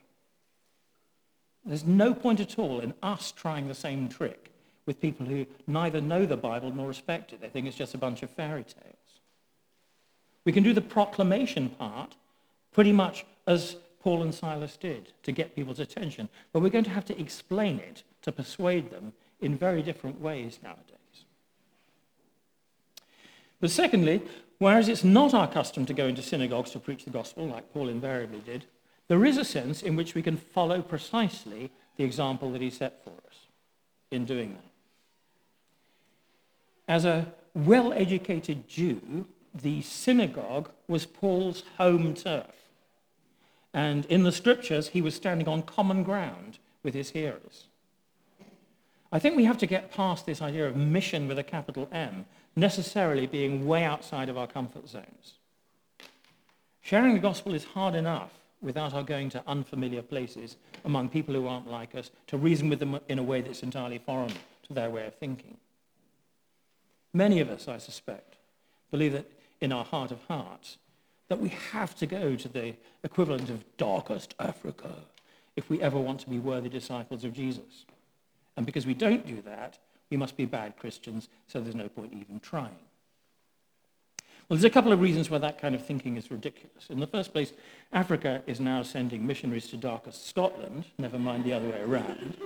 There's 1.64 1.84
no 1.84 2.14
point 2.14 2.40
at 2.40 2.58
all 2.58 2.80
in 2.80 2.94
us 3.02 3.32
trying 3.32 3.68
the 3.68 3.74
same 3.74 4.08
trick 4.08 4.50
with 4.86 5.00
people 5.00 5.26
who 5.26 5.46
neither 5.66 6.00
know 6.00 6.26
the 6.26 6.36
Bible 6.36 6.72
nor 6.72 6.88
respect 6.88 7.32
it. 7.32 7.40
They 7.40 7.48
think 7.48 7.66
it's 7.66 7.76
just 7.76 7.94
a 7.94 7.98
bunch 7.98 8.22
of 8.22 8.30
fairy 8.30 8.64
tales. 8.64 8.96
We 10.44 10.52
can 10.52 10.62
do 10.62 10.72
the 10.72 10.80
proclamation 10.80 11.68
part 11.68 12.16
pretty 12.72 12.92
much 12.92 13.26
as 13.46 13.76
Paul 14.02 14.22
and 14.22 14.34
Silas 14.34 14.76
did 14.76 15.12
to 15.24 15.32
get 15.32 15.54
people's 15.54 15.80
attention, 15.80 16.28
but 16.52 16.60
we're 16.60 16.70
going 16.70 16.84
to 16.84 16.90
have 16.90 17.04
to 17.06 17.20
explain 17.20 17.78
it 17.78 18.02
to 18.22 18.32
persuade 18.32 18.90
them 18.90 19.12
in 19.40 19.56
very 19.56 19.82
different 19.82 20.20
ways 20.20 20.58
nowadays. 20.62 21.24
But 23.60 23.70
secondly, 23.70 24.22
whereas 24.58 24.88
it's 24.88 25.04
not 25.04 25.34
our 25.34 25.48
custom 25.48 25.86
to 25.86 25.94
go 25.94 26.06
into 26.06 26.22
synagogues 26.22 26.70
to 26.72 26.78
preach 26.78 27.04
the 27.04 27.10
gospel, 27.10 27.46
like 27.46 27.72
Paul 27.72 27.88
invariably 27.88 28.40
did, 28.40 28.64
there 29.08 29.24
is 29.24 29.36
a 29.36 29.44
sense 29.44 29.82
in 29.82 29.96
which 29.96 30.14
we 30.14 30.22
can 30.22 30.36
follow 30.36 30.80
precisely 30.82 31.70
the 31.96 32.04
example 32.04 32.52
that 32.52 32.62
he 32.62 32.70
set 32.70 33.02
for 33.04 33.10
us 33.10 33.46
in 34.10 34.24
doing 34.24 34.54
that. 34.54 34.64
As 36.88 37.04
a 37.04 37.32
well 37.54 37.92
educated 37.92 38.68
Jew, 38.68 39.26
the 39.54 39.82
synagogue 39.82 40.70
was 40.88 41.06
Paul's 41.06 41.64
home 41.76 42.14
turf. 42.14 42.46
And 43.72 44.06
in 44.06 44.22
the 44.22 44.32
scriptures, 44.32 44.88
he 44.88 45.02
was 45.02 45.14
standing 45.14 45.48
on 45.48 45.62
common 45.62 46.02
ground 46.02 46.58
with 46.82 46.94
his 46.94 47.10
hearers. 47.10 47.66
I 49.12 49.18
think 49.18 49.36
we 49.36 49.44
have 49.44 49.58
to 49.58 49.66
get 49.66 49.92
past 49.92 50.24
this 50.24 50.40
idea 50.40 50.66
of 50.68 50.76
mission 50.76 51.26
with 51.26 51.38
a 51.38 51.42
capital 51.42 51.88
M 51.92 52.26
necessarily 52.54 53.26
being 53.26 53.66
way 53.66 53.84
outside 53.84 54.28
of 54.28 54.38
our 54.38 54.46
comfort 54.46 54.88
zones. 54.88 55.34
Sharing 56.80 57.14
the 57.14 57.20
gospel 57.20 57.54
is 57.54 57.64
hard 57.64 57.94
enough 57.94 58.30
without 58.62 58.94
our 58.94 59.02
going 59.02 59.30
to 59.30 59.42
unfamiliar 59.46 60.02
places 60.02 60.56
among 60.84 61.08
people 61.08 61.34
who 61.34 61.46
aren't 61.46 61.70
like 61.70 61.94
us 61.94 62.10
to 62.28 62.36
reason 62.36 62.68
with 62.68 62.78
them 62.78 63.00
in 63.08 63.18
a 63.18 63.22
way 63.22 63.40
that's 63.40 63.62
entirely 63.62 63.98
foreign 63.98 64.32
to 64.66 64.72
their 64.72 64.90
way 64.90 65.06
of 65.06 65.14
thinking. 65.14 65.56
Many 67.12 67.40
of 67.40 67.48
us, 67.48 67.66
I 67.66 67.78
suspect, 67.78 68.36
believe 68.90 69.12
that 69.12 69.30
in 69.60 69.72
our 69.72 69.84
heart 69.84 70.10
of 70.10 70.22
hearts 70.28 70.78
that 71.28 71.40
we 71.40 71.48
have 71.48 71.94
to 71.96 72.06
go 72.06 72.36
to 72.36 72.48
the 72.48 72.74
equivalent 73.02 73.50
of 73.50 73.64
darkest 73.76 74.34
Africa 74.38 74.94
if 75.56 75.68
we 75.68 75.80
ever 75.80 75.98
want 75.98 76.20
to 76.20 76.30
be 76.30 76.38
worthy 76.38 76.68
disciples 76.68 77.24
of 77.24 77.32
Jesus. 77.32 77.84
And 78.60 78.66
because 78.66 78.84
we 78.84 78.92
don't 78.92 79.26
do 79.26 79.40
that, 79.46 79.78
we 80.10 80.18
must 80.18 80.36
be 80.36 80.44
bad 80.44 80.76
Christians, 80.76 81.30
so 81.46 81.62
there's 81.62 81.74
no 81.74 81.88
point 81.88 82.12
even 82.12 82.40
trying. 82.40 82.76
Well, 84.20 84.58
there's 84.58 84.64
a 84.64 84.68
couple 84.68 84.92
of 84.92 85.00
reasons 85.00 85.30
why 85.30 85.38
that 85.38 85.58
kind 85.58 85.74
of 85.74 85.82
thinking 85.82 86.18
is 86.18 86.30
ridiculous. 86.30 86.90
In 86.90 87.00
the 87.00 87.06
first 87.06 87.32
place, 87.32 87.54
Africa 87.90 88.42
is 88.46 88.60
now 88.60 88.82
sending 88.82 89.26
missionaries 89.26 89.68
to 89.68 89.78
darkest 89.78 90.26
Scotland, 90.26 90.84
never 90.98 91.18
mind 91.18 91.44
the 91.44 91.54
other 91.54 91.70
way 91.70 91.80
around. 91.80 92.36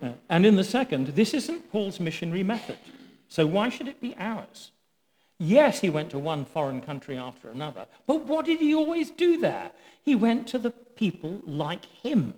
Uh, 0.00 0.12
and 0.28 0.46
in 0.46 0.54
the 0.54 0.62
second, 0.62 1.08
this 1.08 1.34
isn't 1.34 1.72
Paul's 1.72 1.98
missionary 1.98 2.44
method. 2.44 2.78
So 3.26 3.44
why 3.44 3.68
should 3.68 3.88
it 3.88 4.00
be 4.00 4.14
ours? 4.20 4.70
Yes, 5.40 5.80
he 5.80 5.90
went 5.90 6.10
to 6.10 6.20
one 6.20 6.44
foreign 6.44 6.80
country 6.80 7.18
after 7.18 7.50
another. 7.50 7.86
But 8.06 8.26
what 8.26 8.46
did 8.46 8.60
he 8.60 8.76
always 8.76 9.10
do 9.10 9.40
there? 9.40 9.72
He 10.04 10.14
went 10.14 10.46
to 10.48 10.58
the 10.60 10.70
people 10.70 11.40
like 11.44 11.84
him, 11.84 12.34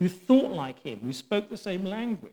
who 0.00 0.08
thought 0.08 0.50
like 0.50 0.82
him, 0.82 0.98
who 1.04 1.12
spoke 1.12 1.48
the 1.48 1.56
same 1.56 1.84
language. 1.84 2.32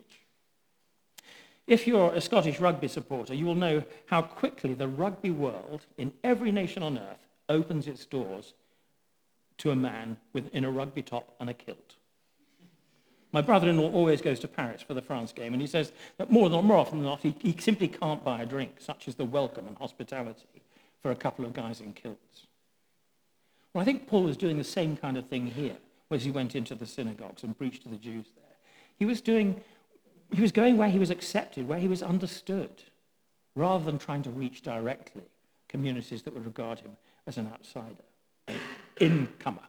If 1.67 1.85
you're 1.85 2.13
a 2.13 2.21
Scottish 2.21 2.59
rugby 2.59 2.87
supporter, 2.87 3.35
you 3.35 3.45
will 3.45 3.53
know 3.53 3.83
how 4.07 4.21
quickly 4.21 4.73
the 4.73 4.87
rugby 4.87 5.31
world 5.31 5.85
in 5.97 6.13
every 6.23 6.51
nation 6.51 6.81
on 6.81 6.97
earth 6.97 7.27
opens 7.49 7.87
its 7.87 8.05
doors 8.05 8.53
to 9.57 9.71
a 9.71 9.75
man 9.75 10.17
with, 10.33 10.49
in 10.55 10.63
a 10.63 10.71
rugby 10.71 11.01
top 11.01 11.35
and 11.39 11.49
a 11.49 11.53
kilt. 11.53 11.95
My 13.33 13.41
brother-in-law 13.41 13.91
always 13.91 14.21
goes 14.21 14.39
to 14.39 14.47
Paris 14.47 14.81
for 14.81 14.93
the 14.93 15.01
France 15.01 15.33
game, 15.33 15.53
and 15.53 15.61
he 15.61 15.67
says 15.67 15.91
that 16.17 16.31
more, 16.31 16.49
than, 16.49 16.63
more 16.63 16.77
often 16.77 16.99
than 16.99 17.07
not, 17.07 17.21
he, 17.21 17.35
he 17.39 17.53
simply 17.59 17.89
can't 17.89 18.23
buy 18.23 18.41
a 18.41 18.45
drink, 18.45 18.75
such 18.79 19.09
as 19.09 19.15
the 19.15 19.25
welcome 19.25 19.67
and 19.67 19.77
hospitality 19.77 20.63
for 21.01 21.11
a 21.11 21.15
couple 21.15 21.43
of 21.43 21.53
guys 21.53 21.81
in 21.81 21.91
kilts. 21.91 22.47
Well, 23.73 23.81
I 23.81 23.85
think 23.85 24.07
Paul 24.07 24.23
was 24.23 24.37
doing 24.37 24.57
the 24.57 24.63
same 24.63 24.95
kind 24.95 25.17
of 25.17 25.27
thing 25.27 25.47
here, 25.47 25.77
as 26.11 26.23
he 26.23 26.31
went 26.31 26.55
into 26.55 26.75
the 26.75 26.85
synagogues 26.85 27.43
and 27.43 27.57
preached 27.57 27.83
to 27.83 27.89
the 27.89 27.97
Jews 27.97 28.27
there. 28.35 28.55
He 28.97 29.05
was 29.05 29.21
doing, 29.21 29.61
he 30.31 30.41
was 30.41 30.51
going 30.51 30.77
where 30.77 30.89
he 30.89 30.99
was 30.99 31.09
accepted, 31.09 31.67
where 31.67 31.79
he 31.79 31.87
was 31.87 32.01
understood, 32.01 32.83
rather 33.55 33.83
than 33.83 33.97
trying 33.97 34.23
to 34.23 34.29
reach 34.29 34.61
directly 34.61 35.23
communities 35.67 36.23
that 36.23 36.33
would 36.33 36.45
regard 36.45 36.79
him 36.79 36.95
as 37.25 37.37
an 37.37 37.49
outsider, 37.53 38.05
an 38.47 38.55
incomer. 38.99 39.67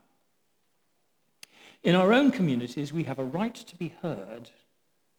In 1.83 1.95
our 1.95 2.13
own 2.13 2.31
communities, 2.31 2.93
we 2.93 3.05
have 3.05 3.19
a 3.19 3.25
right 3.25 3.55
to 3.55 3.77
be 3.77 3.95
heard 4.03 4.51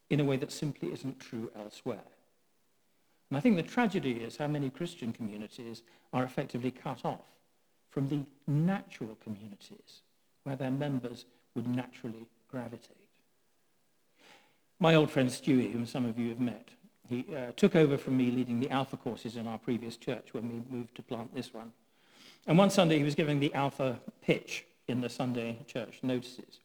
in 0.08 0.20
a 0.20 0.24
way 0.24 0.36
that 0.36 0.52
simply 0.52 0.92
isn't 0.92 1.20
true 1.20 1.50
elsewhere. 1.56 1.98
And 3.28 3.36
I 3.36 3.40
think 3.40 3.56
the 3.56 3.62
tragedy 3.62 4.12
is 4.12 4.36
how 4.36 4.48
many 4.48 4.70
Christian 4.70 5.12
communities 5.12 5.82
are 6.12 6.24
effectively 6.24 6.70
cut 6.70 7.04
off 7.04 7.26
from 7.88 8.08
the 8.08 8.24
natural 8.46 9.16
communities 9.22 10.02
where 10.44 10.56
their 10.56 10.70
members 10.70 11.24
would 11.54 11.66
naturally 11.66 12.26
gravitate. 12.50 12.96
My 14.78 14.94
old 14.94 15.10
friend 15.10 15.28
Stewie, 15.28 15.72
whom 15.72 15.86
some 15.86 16.06
of 16.06 16.18
you 16.18 16.30
have 16.30 16.40
met, 16.40 16.68
he 17.08 17.26
uh, 17.34 17.52
took 17.56 17.74
over 17.74 17.98
from 17.98 18.16
me 18.16 18.30
leading 18.30 18.60
the 18.60 18.70
Alpha 18.70 18.96
courses 18.96 19.36
in 19.36 19.46
our 19.46 19.58
previous 19.58 19.96
church 19.96 20.32
when 20.32 20.48
we 20.48 20.76
moved 20.76 20.94
to 20.94 21.02
plant 21.02 21.34
this 21.34 21.52
one. 21.52 21.72
And 22.46 22.56
one 22.56 22.70
Sunday 22.70 22.98
he 22.98 23.04
was 23.04 23.14
giving 23.14 23.40
the 23.40 23.52
Alpha 23.52 24.00
pitch 24.22 24.64
in 24.88 25.00
the 25.00 25.08
Sunday 25.08 25.58
church 25.66 25.98
notices. 26.02 26.60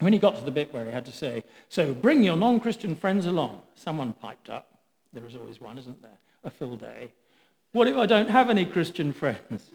When 0.00 0.12
he 0.12 0.18
got 0.18 0.36
to 0.36 0.44
the 0.44 0.50
bit 0.50 0.74
where 0.74 0.84
he 0.84 0.90
had 0.90 1.06
to 1.06 1.12
say, 1.12 1.44
so 1.68 1.94
bring 1.94 2.24
your 2.24 2.36
non-Christian 2.36 2.96
friends 2.96 3.26
along, 3.26 3.62
someone 3.76 4.12
piped 4.12 4.50
up. 4.50 4.80
There 5.12 5.24
is 5.24 5.36
always 5.36 5.60
one, 5.60 5.78
isn't 5.78 6.02
there? 6.02 6.18
A 6.44 6.50
full 6.50 6.76
day. 6.76 7.12
What 7.70 7.86
if 7.86 7.96
I 7.96 8.06
don't 8.06 8.28
have 8.28 8.50
any 8.50 8.64
Christian 8.64 9.12
friends? 9.12 9.70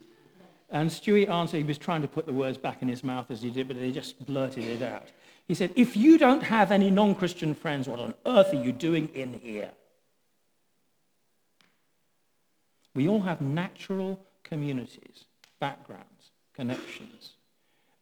And 0.69 0.89
Stewie 0.89 1.29
answered, 1.29 1.57
he 1.57 1.63
was 1.63 1.77
trying 1.77 2.01
to 2.01 2.07
put 2.07 2.25
the 2.25 2.33
words 2.33 2.57
back 2.57 2.81
in 2.81 2.87
his 2.87 3.03
mouth 3.03 3.31
as 3.31 3.41
he 3.41 3.49
did, 3.49 3.67
but 3.67 3.77
he 3.77 3.91
just 3.91 4.25
blurted 4.25 4.65
it 4.65 4.81
out. 4.81 5.07
He 5.47 5.53
said, 5.53 5.71
if 5.75 5.95
you 5.95 6.17
don't 6.17 6.43
have 6.43 6.71
any 6.71 6.91
non-Christian 6.91 7.55
friends, 7.55 7.87
what 7.87 7.99
on 7.99 8.13
earth 8.25 8.53
are 8.53 8.61
you 8.61 8.73
doing 8.73 9.09
in 9.13 9.39
here? 9.39 9.71
We 12.93 13.07
all 13.07 13.21
have 13.21 13.39
natural 13.39 14.19
communities, 14.43 15.25
backgrounds 15.59 16.31
connections. 16.57 17.33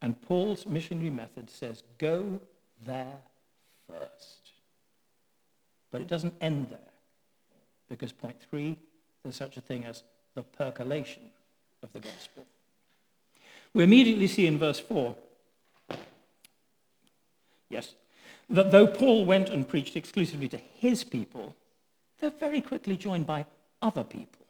And 0.02 0.20
Paul's 0.22 0.66
missionary 0.66 1.10
method 1.10 1.50
says, 1.50 1.84
go 1.98 2.40
there 2.86 3.18
first. 3.88 4.52
But 5.92 6.02
it 6.02 6.08
doesn't 6.08 6.34
end 6.42 6.68
there. 6.70 6.80
Because 7.90 8.12
point 8.12 8.38
three, 8.50 8.78
there's 9.24 9.36
such 9.36 9.58
a 9.58 9.62
thing 9.62 9.86
as 9.86 10.04
the 10.34 10.42
percolation 10.42 11.24
of 11.84 11.92
the 11.94 12.00
gospel. 12.00 12.46
We 13.76 13.84
immediately 13.84 14.28
see 14.28 14.48
in 14.48 14.58
verse 14.58 14.80
4 14.80 15.16
Yes. 17.70 17.94
That 18.50 18.72
though 18.72 18.88
Paul 18.88 19.26
went 19.26 19.50
and 19.50 19.68
preached 19.68 19.98
exclusively 19.98 20.48
to 20.50 20.58
his 20.58 21.04
people, 21.04 21.56
they're 22.20 22.30
very 22.30 22.62
quickly 22.62 22.96
joined 22.96 23.28
by 23.28 23.46
other 23.82 24.04
people. 24.04 24.46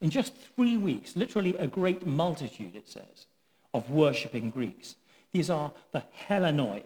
In 0.00 0.10
just 0.10 0.34
three 0.34 0.76
weeks, 0.76 1.14
literally 1.14 1.54
a 1.58 1.66
great 1.66 2.06
multitude, 2.06 2.74
it 2.74 2.88
says, 2.88 3.26
of 3.72 3.90
worshipping 3.90 4.50
Greeks. 4.50 4.96
These 5.32 5.50
are 5.50 5.70
the 5.92 6.02
Hellenoi, 6.28 6.82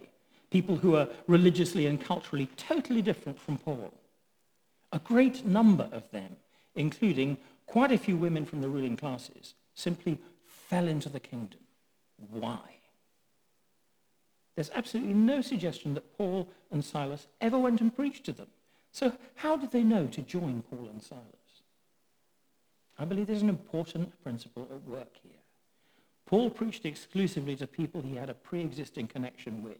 people 0.50 0.76
who 0.76 0.96
are 0.96 1.08
religiously 1.28 1.86
and 1.86 2.00
culturally 2.00 2.48
totally 2.56 3.00
different 3.00 3.40
from 3.40 3.56
Paul. 3.58 3.94
A 4.92 4.98
great 4.98 5.46
number 5.46 5.88
of 5.92 6.10
them, 6.10 6.36
including 6.74 7.38
quite 7.66 7.92
a 7.92 7.98
few 7.98 8.16
women 8.16 8.44
from 8.44 8.60
the 8.60 8.68
ruling 8.68 8.96
classes, 8.96 9.54
simply 9.74 10.18
fell 10.72 10.88
into 10.88 11.10
the 11.10 11.20
kingdom. 11.20 11.60
Why? 12.30 12.58
There's 14.54 14.70
absolutely 14.74 15.12
no 15.12 15.42
suggestion 15.42 15.92
that 15.92 16.16
Paul 16.16 16.48
and 16.70 16.82
Silas 16.82 17.26
ever 17.42 17.58
went 17.58 17.82
and 17.82 17.94
preached 17.94 18.24
to 18.24 18.32
them. 18.32 18.46
So 18.90 19.12
how 19.34 19.58
did 19.58 19.70
they 19.70 19.82
know 19.82 20.06
to 20.06 20.22
join 20.22 20.62
Paul 20.70 20.88
and 20.90 21.02
Silas? 21.02 21.26
I 22.98 23.04
believe 23.04 23.26
there's 23.26 23.42
an 23.42 23.50
important 23.50 24.18
principle 24.22 24.66
at 24.70 24.88
work 24.88 25.12
here. 25.22 25.42
Paul 26.24 26.48
preached 26.48 26.86
exclusively 26.86 27.54
to 27.56 27.66
people 27.66 28.00
he 28.00 28.16
had 28.16 28.30
a 28.30 28.34
pre-existing 28.34 29.08
connection 29.08 29.62
with. 29.62 29.76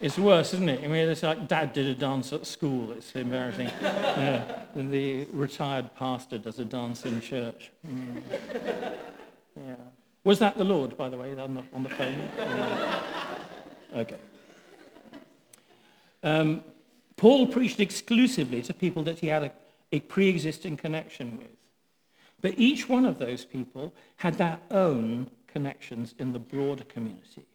It's 0.00 0.18
worse, 0.18 0.54
isn't 0.54 0.68
it? 0.68 0.82
I 0.82 0.86
mean, 0.86 1.08
it's 1.08 1.22
like 1.22 1.46
dad 1.46 1.74
did 1.74 1.86
a 1.86 1.94
dance 1.94 2.32
at 2.32 2.46
school. 2.46 2.92
It's 2.92 3.12
embarrassing. 3.14 3.70
yeah. 3.82 4.62
And 4.74 4.90
the 4.90 5.26
retired 5.30 5.94
pastor 5.94 6.38
does 6.38 6.58
a 6.58 6.64
dance 6.64 7.04
in 7.04 7.20
church. 7.20 7.70
Mm. 7.86 8.22
Yeah. 9.56 9.74
Was 10.24 10.38
that 10.38 10.56
the 10.56 10.64
Lord, 10.64 10.96
by 10.96 11.10
the 11.10 11.18
way, 11.18 11.38
on 11.38 11.54
the, 11.54 11.62
on 11.74 11.82
the 11.82 11.90
phone? 11.90 12.28
Yeah. 12.36 13.02
Okay. 13.92 14.18
Um, 16.22 16.62
Paul 17.16 17.48
preached 17.48 17.80
exclusively 17.80 18.62
to 18.62 18.72
people 18.72 19.02
that 19.02 19.18
he 19.18 19.26
had 19.26 19.42
a, 19.42 19.52
a 19.90 19.98
pre-existing 19.98 20.76
connection 20.76 21.38
with. 21.38 21.48
But 22.40 22.54
each 22.56 22.88
one 22.88 23.04
of 23.04 23.18
those 23.18 23.44
people 23.44 23.92
had 24.14 24.34
their 24.34 24.60
own 24.70 25.28
connections 25.48 26.14
in 26.20 26.32
the 26.32 26.38
broader 26.38 26.84
community. 26.84 27.46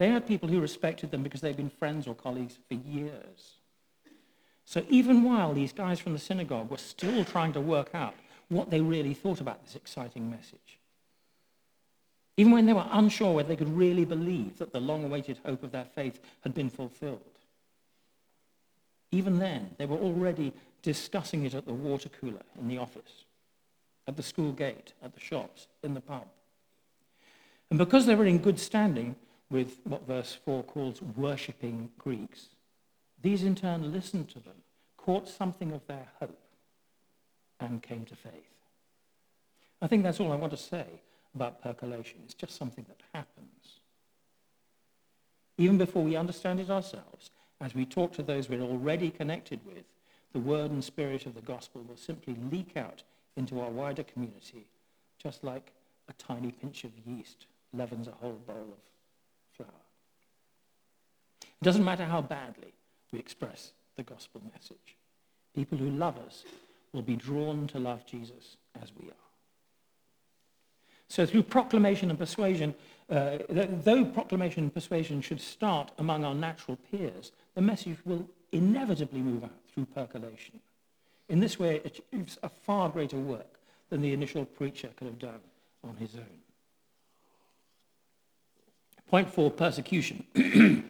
They 0.00 0.08
had 0.08 0.26
people 0.26 0.48
who 0.48 0.62
respected 0.62 1.10
them 1.10 1.22
because 1.22 1.42
they'd 1.42 1.58
been 1.58 1.68
friends 1.68 2.06
or 2.06 2.14
colleagues 2.14 2.58
for 2.66 2.74
years. 2.74 3.58
So 4.64 4.82
even 4.88 5.24
while 5.24 5.52
these 5.52 5.74
guys 5.74 6.00
from 6.00 6.14
the 6.14 6.18
synagogue 6.18 6.70
were 6.70 6.78
still 6.78 7.22
trying 7.22 7.52
to 7.52 7.60
work 7.60 7.94
out 7.94 8.14
what 8.48 8.70
they 8.70 8.80
really 8.80 9.12
thought 9.12 9.42
about 9.42 9.62
this 9.62 9.76
exciting 9.76 10.30
message, 10.30 10.78
even 12.38 12.50
when 12.50 12.64
they 12.64 12.72
were 12.72 12.86
unsure 12.90 13.34
whether 13.34 13.50
they 13.50 13.56
could 13.56 13.76
really 13.76 14.06
believe 14.06 14.56
that 14.56 14.72
the 14.72 14.80
long-awaited 14.80 15.38
hope 15.44 15.62
of 15.62 15.70
their 15.70 15.84
faith 15.84 16.18
had 16.40 16.54
been 16.54 16.70
fulfilled, 16.70 17.20
even 19.12 19.38
then, 19.38 19.72
they 19.76 19.84
were 19.84 19.98
already 19.98 20.54
discussing 20.80 21.44
it 21.44 21.52
at 21.52 21.66
the 21.66 21.74
water 21.74 22.08
cooler 22.08 22.40
in 22.58 22.68
the 22.68 22.78
office, 22.78 23.26
at 24.08 24.16
the 24.16 24.22
school 24.22 24.52
gate, 24.52 24.94
at 25.02 25.12
the 25.12 25.20
shops, 25.20 25.66
in 25.82 25.92
the 25.92 26.00
pub. 26.00 26.26
And 27.68 27.78
because 27.78 28.06
they 28.06 28.14
were 28.14 28.24
in 28.24 28.38
good 28.38 28.58
standing, 28.58 29.14
with 29.50 29.78
what 29.84 30.06
verse 30.06 30.38
4 30.44 30.62
calls 30.62 31.02
worshipping 31.02 31.90
Greeks. 31.98 32.50
These 33.20 33.42
in 33.42 33.54
turn 33.54 33.92
listened 33.92 34.28
to 34.30 34.40
them, 34.40 34.62
caught 34.96 35.28
something 35.28 35.72
of 35.72 35.86
their 35.86 36.08
hope, 36.20 36.40
and 37.58 37.82
came 37.82 38.04
to 38.06 38.16
faith. 38.16 38.32
I 39.82 39.86
think 39.86 40.02
that's 40.02 40.20
all 40.20 40.32
I 40.32 40.36
want 40.36 40.52
to 40.52 40.56
say 40.56 40.86
about 41.34 41.62
percolation. 41.62 42.20
It's 42.24 42.34
just 42.34 42.56
something 42.56 42.86
that 42.88 43.02
happens. 43.12 43.80
Even 45.58 45.78
before 45.78 46.02
we 46.02 46.16
understand 46.16 46.60
it 46.60 46.70
ourselves, 46.70 47.30
as 47.60 47.74
we 47.74 47.84
talk 47.84 48.12
to 48.12 48.22
those 48.22 48.48
we're 48.48 48.62
already 48.62 49.10
connected 49.10 49.60
with, 49.66 49.84
the 50.32 50.40
word 50.40 50.70
and 50.70 50.82
spirit 50.82 51.26
of 51.26 51.34
the 51.34 51.42
gospel 51.42 51.84
will 51.86 51.96
simply 51.96 52.36
leak 52.50 52.76
out 52.76 53.02
into 53.36 53.60
our 53.60 53.70
wider 53.70 54.02
community, 54.02 54.66
just 55.18 55.44
like 55.44 55.72
a 56.08 56.12
tiny 56.14 56.52
pinch 56.52 56.84
of 56.84 56.92
yeast 57.04 57.46
leavens 57.72 58.08
a 58.08 58.12
whole 58.12 58.40
bowl 58.46 58.68
of 58.72 58.89
it 61.60 61.64
doesn't 61.64 61.84
matter 61.84 62.04
how 62.04 62.22
badly 62.22 62.72
we 63.12 63.18
express 63.18 63.72
the 63.96 64.02
gospel 64.02 64.40
message. 64.52 64.96
People 65.54 65.78
who 65.78 65.90
love 65.90 66.16
us 66.26 66.44
will 66.92 67.02
be 67.02 67.16
drawn 67.16 67.66
to 67.68 67.78
love 67.78 68.06
Jesus 68.06 68.56
as 68.80 68.90
we 68.98 69.08
are. 69.08 69.14
So 71.08 71.26
through 71.26 71.42
proclamation 71.42 72.08
and 72.08 72.18
persuasion, 72.18 72.74
uh, 73.10 73.38
though 73.48 74.04
proclamation 74.04 74.64
and 74.64 74.72
persuasion 74.74 75.20
should 75.20 75.40
start 75.40 75.90
among 75.98 76.24
our 76.24 76.34
natural 76.34 76.78
peers, 76.90 77.32
the 77.54 77.60
message 77.60 77.98
will 78.04 78.28
inevitably 78.52 79.20
move 79.20 79.44
out 79.44 79.60
through 79.74 79.86
percolation. 79.86 80.60
In 81.28 81.40
this 81.40 81.58
way, 81.58 81.76
it 81.76 81.86
achieves 82.12 82.38
a 82.42 82.48
far 82.48 82.88
greater 82.88 83.16
work 83.16 83.58
than 83.88 84.02
the 84.02 84.12
initial 84.12 84.44
preacher 84.44 84.88
could 84.96 85.06
have 85.06 85.18
done 85.18 85.40
on 85.82 85.96
his 85.96 86.14
own. 86.14 86.40
Point 89.08 89.28
four, 89.28 89.50
persecution. 89.50 90.24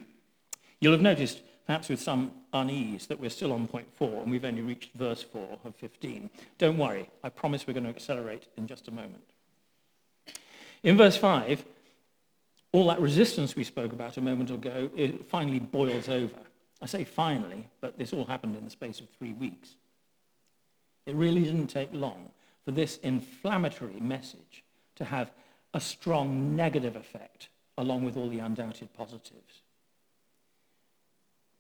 You'll 0.81 0.93
have 0.93 1.03
noticed, 1.03 1.43
perhaps 1.67 1.89
with 1.89 2.01
some 2.01 2.33
unease, 2.53 3.07
that 3.07 3.21
we're 3.21 3.31
still 3.31 3.53
on 3.53 3.69
point 3.69 3.89
four 3.95 4.23
and 4.23 4.31
we've 4.31 4.45
only 4.45 4.63
reached 4.63 4.95
verse 4.95 5.23
four 5.23 5.59
of 5.65 5.75
15. 5.77 6.31
Don't 6.59 6.79
worry, 6.79 7.11
I 7.23 7.29
promise 7.29 7.67
we're 7.67 7.75
going 7.75 7.85
to 7.85 7.91
accelerate 7.91 8.47
in 8.57 8.67
just 8.67 8.89
a 8.89 8.91
moment. 8.91 9.25
In 10.83 10.97
verse 10.97 11.17
five, 11.17 11.65
all 12.73 12.87
that 12.89 13.01
resistance 13.01 13.57
we 13.57 13.65
spoke 13.65 13.93
about 13.93 14.17
a 14.17 14.21
moment 14.21 14.51
ago 14.51 14.91
it 14.97 15.29
finally 15.29 15.59
boils 15.59 16.09
over. 16.09 16.39
I 16.83 16.87
say 16.87 17.05
finally, 17.05 17.69
but 17.81 17.99
this 17.99 18.13
all 18.13 18.25
happened 18.25 18.57
in 18.57 18.65
the 18.65 18.71
space 18.71 19.01
of 19.01 19.09
three 19.11 19.35
weeks. 19.35 19.75
It 21.05 21.15
really 21.15 21.43
didn't 21.43 21.67
take 21.67 21.91
long 21.93 22.31
for 22.65 22.71
this 22.71 22.99
inflammatory 22.99 24.01
message 24.01 24.65
to 24.97 25.05
have 25.05 25.31
a 25.75 25.81
strong 25.81 26.57
negative 26.57 26.97
effect 26.97 27.49
along 27.77 28.05
with 28.05 28.17
all 28.17 28.29
the 28.29 28.39
undoubted 28.39 28.93
positives. 28.95 29.60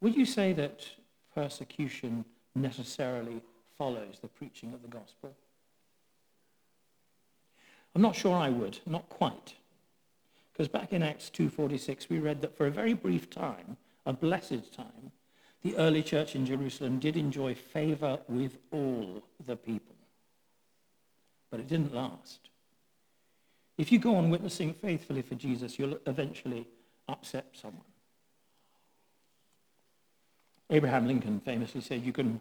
Would 0.01 0.17
you 0.17 0.25
say 0.25 0.53
that 0.55 0.87
persecution 1.35 2.25
necessarily 2.55 3.41
follows 3.77 4.19
the 4.21 4.29
preaching 4.29 4.73
of 4.73 4.83
the 4.83 4.89
gospel? 4.89 5.35
I'm 7.95 8.03
not 8.03 8.15
sure 8.15 8.35
I 8.35 8.49
would, 8.49 8.79
not 8.87 9.09
quite. 9.09 9.55
Because 10.53 10.69
back 10.69 10.93
in 10.93 11.03
Acts 11.03 11.31
2.46, 11.35 12.09
we 12.09 12.19
read 12.19 12.43
that 12.43 12.57
for 12.57 12.67
a 12.67 12.71
very 12.71 12.95
brief 12.95 13.31
time, 13.31 13.77
a 14.07 14.13
blessed 14.13 14.73
time, 14.73 15.13
the 15.63 15.77
early 15.77 16.03
church 16.03 16.35
in 16.35 16.47
Jerusalem 16.47 16.99
did 16.99 17.17
enjoy 17.17 17.55
favor 17.55 18.19
with 18.29 18.57
all 18.71 19.23
the 19.47 19.57
people. 19.57 19.95
But 21.51 21.61
it 21.61 21.69
didn't 21.69 21.95
last. 21.95 22.49
If 23.77 23.91
you 23.91 23.99
go 23.99 24.15
on 24.17 24.31
witnessing 24.31 24.73
faithfully 24.73 25.23
for 25.23 25.35
Jesus, 25.35 25.79
you'll 25.79 25.99
eventually 26.07 26.67
upset 27.09 27.47
someone. 27.53 27.90
Abraham 30.71 31.07
Lincoln 31.07 31.41
famously 31.41 31.81
said, 31.81 32.05
you 32.05 32.13
can 32.13 32.41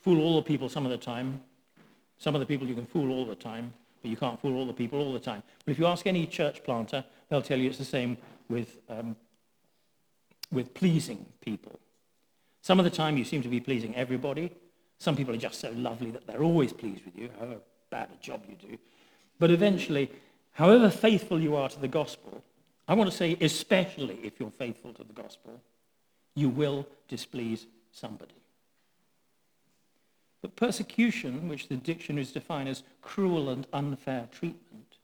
fool 0.00 0.20
all 0.20 0.36
the 0.36 0.42
people 0.42 0.68
some 0.68 0.84
of 0.84 0.90
the 0.90 0.98
time. 0.98 1.40
Some 2.18 2.34
of 2.34 2.40
the 2.40 2.46
people 2.46 2.66
you 2.66 2.74
can 2.74 2.86
fool 2.86 3.10
all 3.10 3.26
the 3.26 3.34
time, 3.34 3.72
but 4.02 4.10
you 4.10 4.16
can't 4.16 4.40
fool 4.40 4.56
all 4.56 4.66
the 4.66 4.72
people 4.72 5.00
all 5.00 5.12
the 5.12 5.18
time. 5.18 5.42
But 5.64 5.72
if 5.72 5.78
you 5.78 5.86
ask 5.86 6.06
any 6.06 6.26
church 6.26 6.62
planter, 6.64 7.04
they'll 7.28 7.42
tell 7.42 7.58
you 7.58 7.68
it's 7.68 7.78
the 7.78 7.84
same 7.84 8.16
with, 8.48 8.78
um, 8.88 9.16
with 10.50 10.74
pleasing 10.74 11.26
people. 11.40 11.78
Some 12.62 12.78
of 12.78 12.84
the 12.84 12.90
time 12.90 13.16
you 13.16 13.24
seem 13.24 13.42
to 13.42 13.48
be 13.48 13.60
pleasing 13.60 13.94
everybody. 13.94 14.52
Some 14.98 15.16
people 15.16 15.34
are 15.34 15.38
just 15.38 15.60
so 15.60 15.70
lovely 15.70 16.10
that 16.10 16.26
they're 16.26 16.42
always 16.42 16.72
pleased 16.72 17.04
with 17.04 17.16
you, 17.16 17.30
however 17.38 17.58
bad 17.90 18.08
a 18.12 18.22
job 18.22 18.42
you 18.48 18.56
do. 18.56 18.78
But 19.38 19.50
eventually, 19.50 20.10
however 20.52 20.90
faithful 20.90 21.40
you 21.40 21.56
are 21.56 21.68
to 21.68 21.80
the 21.80 21.88
gospel, 21.88 22.42
I 22.88 22.94
want 22.94 23.10
to 23.10 23.16
say, 23.16 23.36
especially 23.40 24.18
if 24.22 24.40
you're 24.40 24.50
faithful 24.50 24.92
to 24.94 25.04
the 25.04 25.12
gospel, 25.12 25.60
you 26.38 26.48
will 26.48 26.86
displease 27.08 27.66
somebody. 27.92 28.34
But 30.40 30.54
persecution, 30.54 31.48
which 31.48 31.68
the 31.68 31.76
dictionaries 31.76 32.32
define 32.32 32.68
as 32.68 32.84
cruel 33.02 33.50
and 33.50 33.66
unfair 33.72 34.28
treatment, 34.30 34.98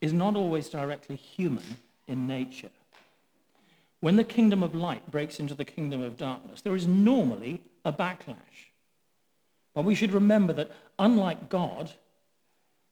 is 0.00 0.12
not 0.12 0.36
always 0.36 0.68
directly 0.68 1.16
human 1.16 1.76
in 2.08 2.26
nature. 2.26 2.70
When 4.00 4.16
the 4.16 4.24
kingdom 4.24 4.62
of 4.62 4.74
light 4.74 5.10
breaks 5.10 5.38
into 5.38 5.54
the 5.54 5.64
kingdom 5.64 6.02
of 6.02 6.16
darkness, 6.16 6.62
there 6.62 6.74
is 6.74 6.86
normally 6.86 7.62
a 7.84 7.92
backlash. 7.92 8.70
But 9.74 9.84
we 9.84 9.94
should 9.94 10.12
remember 10.12 10.52
that 10.54 10.70
unlike 10.98 11.48
God, 11.48 11.92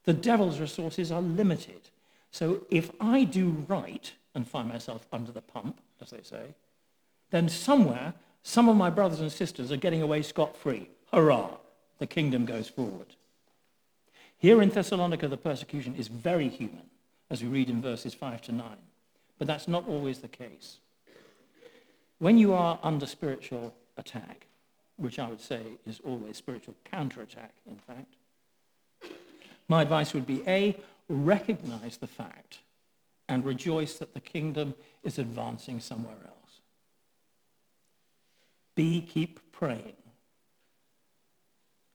the 0.05 0.13
devil's 0.13 0.59
resources 0.59 1.13
are 1.13 1.23
limited. 1.23 1.91
So 2.31 2.67
if 2.71 2.91
I 3.01 3.25
do 3.25 3.65
right 3.69 4.13
and 4.35 4.49
find 4.49 4.69
myself 4.69 5.07
under 5.13 5.33
the 5.33 5.43
pump, 5.43 5.81
as 6.01 6.11
they 6.11 6.23
say, 6.23 6.55
then 7.33 7.49
somewhere 7.49 8.14
some 8.45 8.68
of 8.68 8.77
my 8.77 8.90
brothers 8.90 9.21
and 9.21 9.33
sisters 9.33 9.73
are 9.73 9.77
getting 9.77 10.03
away 10.03 10.23
scot-free. 10.23 10.88
Hurrah! 11.12 11.57
the 12.03 12.07
kingdom 12.09 12.45
goes 12.45 12.68
forward. 12.68 13.14
Here 14.37 14.61
in 14.61 14.71
Thessalonica, 14.71 15.29
the 15.29 15.37
persecution 15.37 15.95
is 15.95 16.09
very 16.09 16.49
human, 16.49 16.90
as 17.31 17.45
we 17.45 17.49
read 17.49 17.71
in 17.71 17.81
verses 17.81 18.12
5 18.12 18.42
to 18.42 18.53
9. 18.53 18.66
But 19.38 19.47
that's 19.47 19.68
not 19.68 19.87
always 19.87 20.18
the 20.18 20.27
case. 20.27 20.79
When 22.18 22.38
you 22.38 22.55
are 22.55 22.81
under 22.83 23.07
spiritual 23.07 23.73
attack, 23.97 24.49
which 24.97 25.21
I 25.21 25.29
would 25.29 25.40
say 25.40 25.62
is 25.87 26.01
always 26.05 26.38
spiritual 26.38 26.75
counterattack, 26.90 27.55
in 27.68 27.77
fact, 27.77 28.14
my 29.68 29.83
advice 29.83 30.12
would 30.12 30.27
be 30.27 30.42
A, 30.49 30.77
recognize 31.09 31.99
the 31.99 32.09
fact 32.09 32.59
and 33.29 33.45
rejoice 33.45 33.95
that 33.99 34.12
the 34.12 34.21
kingdom 34.21 34.75
is 35.05 35.21
advancing 35.21 35.79
somewhere 35.79 36.16
else. 36.27 36.42
B, 38.75 39.03
keep 39.03 39.53
praying. 39.53 39.97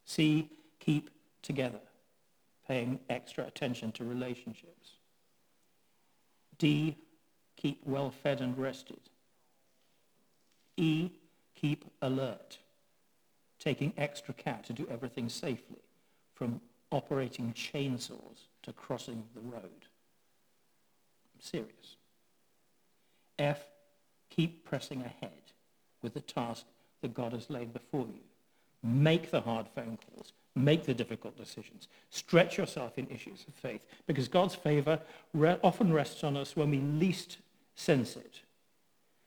C, 0.06 0.50
keep 0.80 1.10
together, 1.42 1.82
paying 2.68 3.00
extra 3.10 3.46
attention 3.46 3.92
to 3.94 4.04
relationships. 4.04 4.92
D, 6.58 6.98
keep 7.56 7.82
well 7.86 8.12
fed 8.12 8.42
and 8.42 8.58
rested. 8.58 9.00
E, 10.78 11.10
keep 11.56 11.86
alert, 12.02 12.60
taking 13.60 13.94
extra 13.98 14.34
care 14.34 14.60
to 14.64 14.74
do 14.74 14.88
everything 14.90 15.28
safely, 15.28 15.82
from 16.36 16.62
operating 16.92 17.52
chainsaws 17.54 18.48
to 18.64 18.72
crossing 18.72 19.24
the 19.34 19.42
road. 19.42 19.86
I'm 21.34 21.42
serious. 21.42 21.98
F, 23.40 23.66
keep 24.30 24.64
pressing 24.64 25.02
ahead 25.02 25.47
with 26.08 26.14
the 26.14 26.34
task 26.34 26.66
that 27.02 27.14
God 27.14 27.34
has 27.34 27.50
laid 27.50 27.74
before 27.74 28.06
you. 28.08 28.22
Make 28.82 29.30
the 29.30 29.42
hard 29.42 29.68
phone 29.76 29.98
calls. 30.08 30.32
Make 30.56 30.86
the 30.86 30.94
difficult 30.94 31.38
decisions. 31.38 31.88
Stretch 32.10 32.58
yourself 32.58 32.98
in 32.98 33.08
issues 33.08 33.46
of 33.48 33.54
faith 33.54 33.86
because 34.08 34.28
God's 34.28 34.56
favor 34.56 35.00
re- 35.34 35.58
often 35.64 35.92
rests 35.92 36.24
on 36.24 36.38
us 36.38 36.56
when 36.56 36.72
we 36.72 36.80
least 36.80 37.38
sense 37.76 38.16
it. 38.16 38.42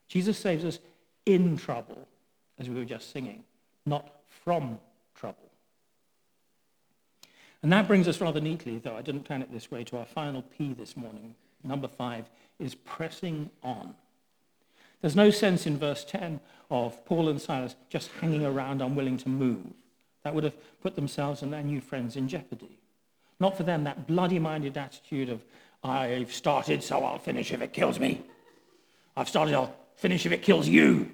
Jesus 0.09 0.39
saves 0.39 0.65
us 0.65 0.79
in 1.27 1.57
trouble, 1.57 2.09
as 2.59 2.69
we 2.69 2.75
were 2.75 2.85
just 2.85 3.13
singing, 3.13 3.45
not 3.87 4.23
from 4.45 4.81
trouble. 5.15 5.51
And 7.63 7.73
that 7.73 7.87
brings 7.87 8.09
us 8.09 8.21
rather 8.21 8.41
neatly, 8.41 8.79
though 8.79 8.97
I 8.97 9.03
didn't 9.03 9.25
plan 9.25 9.43
it 9.43 9.53
this 9.53 9.71
way, 9.71 9.85
to 9.85 9.99
our 9.99 10.07
final 10.07 10.43
P 10.43 10.73
this 10.73 10.97
morning. 10.97 11.35
Number 11.63 11.89
five 11.89 12.31
is 12.59 12.75
pressing 12.75 13.51
on. 13.63 13.95
There's 15.01 15.17
no 15.17 15.31
sense 15.31 15.67
in 15.67 15.79
verse 15.79 16.05
10 16.05 16.41
of 16.71 17.05
Paul 17.05 17.29
and 17.29 17.41
Silas 17.41 17.75
just 17.89 18.11
hanging 18.21 18.45
around 18.45 18.83
unwilling 18.83 19.17
to 19.19 19.29
move. 19.29 19.67
That 20.23 20.35
would 20.35 20.45
have 20.45 20.55
put 20.83 20.95
themselves 20.95 21.43
and 21.43 21.53
their 21.53 21.63
new 21.63 21.81
friends 21.81 22.17
in 22.17 22.29
jeopardy. 22.29 22.79
Not 23.39 23.57
for 23.57 23.63
them 23.63 23.85
that 23.85 24.07
bloody-minded 24.07 24.77
attitude 24.77 25.31
of, 25.31 25.43
I've 25.83 26.33
started, 26.33 26.83
so 26.83 27.03
I'll 27.03 27.19
finish 27.19 27.53
if 27.53 27.63
it 27.63 27.73
kills 27.73 27.99
me. 27.99 28.23
I've 29.17 29.29
started, 29.29 29.55
I'll 29.55 29.75
finish 29.97 30.27
if 30.27 30.33
it 30.33 30.43
kills 30.43 30.69
you. 30.69 31.11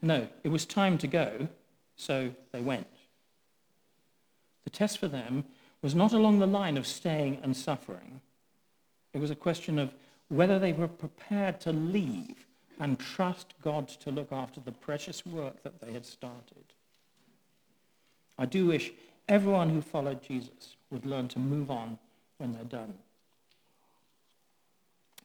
no, 0.00 0.28
it 0.44 0.48
was 0.48 0.64
time 0.64 0.98
to 0.98 1.08
go, 1.08 1.48
so 1.96 2.30
they 2.52 2.60
went. 2.60 2.86
The 4.62 4.70
test 4.70 4.98
for 4.98 5.08
them 5.08 5.44
was 5.82 5.94
not 5.94 6.12
along 6.12 6.38
the 6.38 6.46
line 6.46 6.76
of 6.76 6.86
staying 6.86 7.40
and 7.42 7.56
suffering. 7.56 8.20
It 9.12 9.18
was 9.18 9.30
a 9.30 9.36
question 9.36 9.78
of 9.78 9.92
whether 10.28 10.58
they 10.58 10.72
were 10.72 10.88
prepared 10.88 11.60
to 11.60 11.72
leave 11.72 12.46
and 12.80 12.98
trust 12.98 13.54
God 13.62 13.88
to 13.88 14.10
look 14.10 14.32
after 14.32 14.60
the 14.60 14.72
precious 14.72 15.26
work 15.26 15.62
that 15.62 15.80
they 15.80 15.92
had 15.92 16.06
started. 16.06 16.64
I 18.38 18.46
do 18.46 18.66
wish 18.66 18.92
everyone 19.28 19.70
who 19.70 19.80
followed 19.80 20.22
Jesus 20.22 20.76
would 20.90 21.04
learn 21.04 21.28
to 21.28 21.38
move 21.38 21.70
on 21.70 21.98
when 22.38 22.52
they're 22.52 22.64
done. 22.64 22.94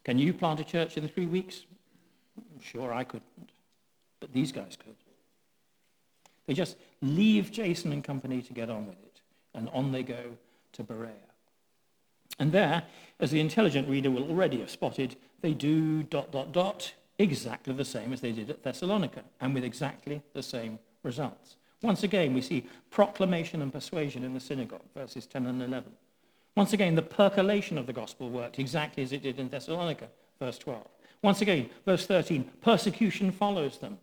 Can 0.04 0.18
you 0.18 0.34
plant 0.34 0.60
a 0.60 0.64
church 0.64 0.98
in 0.98 1.08
three 1.08 1.28
weeks? 1.28 1.64
I'm 2.38 2.62
sure 2.62 2.94
I 2.94 3.04
couldn't, 3.04 3.52
but 4.20 4.34
these 4.34 4.52
guys 4.52 4.78
could. 4.78 4.96
They 6.48 6.54
just 6.54 6.76
leave 7.02 7.52
Jason 7.52 7.94
and 7.94 8.04
company 8.04 8.42
to 8.42 8.54
get 8.54 8.70
on 8.70 8.88
with 8.88 8.98
it, 9.04 9.22
and 9.54 9.70
on 9.70 9.92
they 9.92 10.04
go 10.04 10.38
to 10.74 10.84
Berea. 10.84 11.12
And 12.40 12.52
there, 12.52 12.84
as 13.20 13.32
the 13.32 13.40
intelligent 13.40 13.88
reader 13.88 14.12
will 14.12 14.30
already 14.30 14.60
have 14.60 14.70
spotted, 14.70 15.16
they 15.42 15.54
do 15.54 16.04
dot, 16.04 16.32
dot, 16.32 16.52
dot, 16.52 16.94
exactly 17.20 17.74
the 17.74 17.86
same 17.86 18.12
as 18.14 18.22
they 18.22 18.32
did 18.32 18.50
at 18.50 18.64
Thessalonica, 18.64 19.24
and 19.40 19.54
with 19.54 19.64
exactly 19.64 20.22
the 20.34 20.44
same 20.44 20.80
results. 21.04 21.58
Once 21.82 22.04
again, 22.04 22.34
we 22.34 22.42
see 22.42 22.66
proclamation 22.90 23.62
and 23.62 23.72
persuasion 23.72 24.24
in 24.24 24.34
the 24.34 24.40
synagogue, 24.40 24.82
verses 24.96 25.26
10 25.28 25.46
and 25.46 25.62
11. 25.62 25.92
Once 26.56 26.74
again, 26.74 26.96
the 26.96 27.02
percolation 27.02 27.78
of 27.78 27.88
the 27.88 27.94
gospel 27.94 28.30
worked 28.30 28.60
exactly 28.60 29.04
as 29.04 29.12
it 29.12 29.24
did 29.24 29.40
in 29.40 29.50
Thessalonica, 29.50 30.08
verse 30.40 30.58
12. 30.58 30.86
Once 31.22 31.42
again, 31.42 31.70
verse 31.86 32.06
13, 32.06 32.50
persecution 32.62 33.32
follows 33.32 33.78
them. 33.80 33.98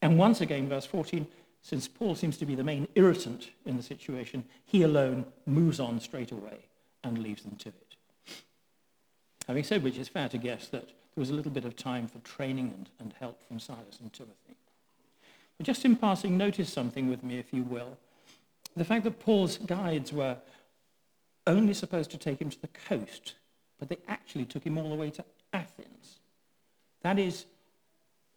And 0.00 0.18
once 0.18 0.40
again, 0.40 0.68
verse 0.68 0.86
14, 0.86 1.26
since 1.60 1.86
Paul 1.86 2.14
seems 2.14 2.36
to 2.38 2.46
be 2.46 2.54
the 2.54 2.64
main 2.64 2.88
irritant 2.94 3.50
in 3.64 3.76
the 3.76 3.82
situation, 3.82 4.44
he 4.64 4.82
alone 4.82 5.26
moves 5.46 5.78
on 5.78 6.00
straight 6.00 6.32
away 6.32 6.66
and 7.04 7.18
leaves 7.18 7.42
them 7.42 7.56
to 7.56 7.68
it. 7.68 7.96
Having 9.48 9.64
said 9.64 9.82
which, 9.82 9.98
it's 9.98 10.08
fair 10.08 10.28
to 10.28 10.38
guess 10.38 10.68
that 10.68 10.86
there 10.86 11.20
was 11.20 11.30
a 11.30 11.34
little 11.34 11.50
bit 11.50 11.64
of 11.64 11.76
time 11.76 12.06
for 12.06 12.18
training 12.20 12.72
and, 12.76 12.88
and 13.00 13.14
help 13.18 13.46
from 13.46 13.58
Silas 13.58 13.98
and 14.00 14.12
Timothy. 14.12 14.56
But 15.58 15.66
just 15.66 15.84
in 15.84 15.96
passing, 15.96 16.38
notice 16.38 16.72
something 16.72 17.08
with 17.08 17.22
me, 17.22 17.38
if 17.38 17.52
you 17.52 17.62
will. 17.62 17.98
The 18.76 18.84
fact 18.84 19.04
that 19.04 19.20
Paul's 19.20 19.58
guides 19.58 20.12
were 20.12 20.36
only 21.46 21.74
supposed 21.74 22.10
to 22.12 22.18
take 22.18 22.40
him 22.40 22.50
to 22.50 22.60
the 22.60 22.68
coast, 22.68 23.34
but 23.78 23.88
they 23.88 23.98
actually 24.08 24.44
took 24.44 24.64
him 24.64 24.78
all 24.78 24.88
the 24.88 24.94
way 24.94 25.10
to 25.10 25.24
Athens. 25.52 26.20
That 27.02 27.18
is 27.18 27.46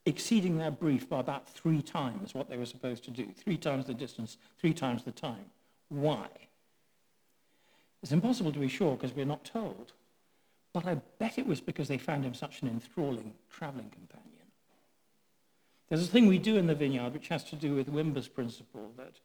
exceeding 0.06 0.58
their 0.58 0.72
brief 0.72 1.10
by 1.10 1.20
about 1.20 1.48
three 1.50 1.82
times 1.82 2.34
what 2.34 2.50
they 2.50 2.58
were 2.58 2.66
supposed 2.66 3.04
to 3.06 3.12
do. 3.12 3.28
Three 3.38 3.58
times 3.58 3.86
the 3.86 3.94
distance, 3.94 4.38
three 4.60 4.74
times 4.74 5.04
the 5.04 5.12
time. 5.12 5.46
Why? 5.90 6.28
It's 8.06 8.12
impossible 8.12 8.52
to 8.52 8.60
be 8.60 8.68
sure 8.68 8.96
because 8.96 9.16
we're 9.16 9.26
not 9.26 9.44
told. 9.44 9.94
But 10.74 10.86
I 10.86 10.94
bet 11.18 11.40
it 11.40 11.48
was 11.48 11.60
because 11.60 11.88
they 11.88 11.98
found 11.98 12.24
him 12.24 12.36
such 12.36 12.62
an 12.62 12.68
enthralling 12.68 13.34
traveling 13.50 13.90
companion. 13.90 14.46
There's 15.90 16.04
a 16.04 16.12
thing 16.12 16.28
we 16.28 16.38
do 16.38 16.56
in 16.56 16.68
the 16.68 16.76
vineyard 16.76 17.14
which 17.14 17.30
has 17.30 17.44
to 17.46 17.56
do 17.56 17.74
with 17.74 17.90
Wimber's 17.90 18.28
principle 18.28 18.92
that 18.98 19.16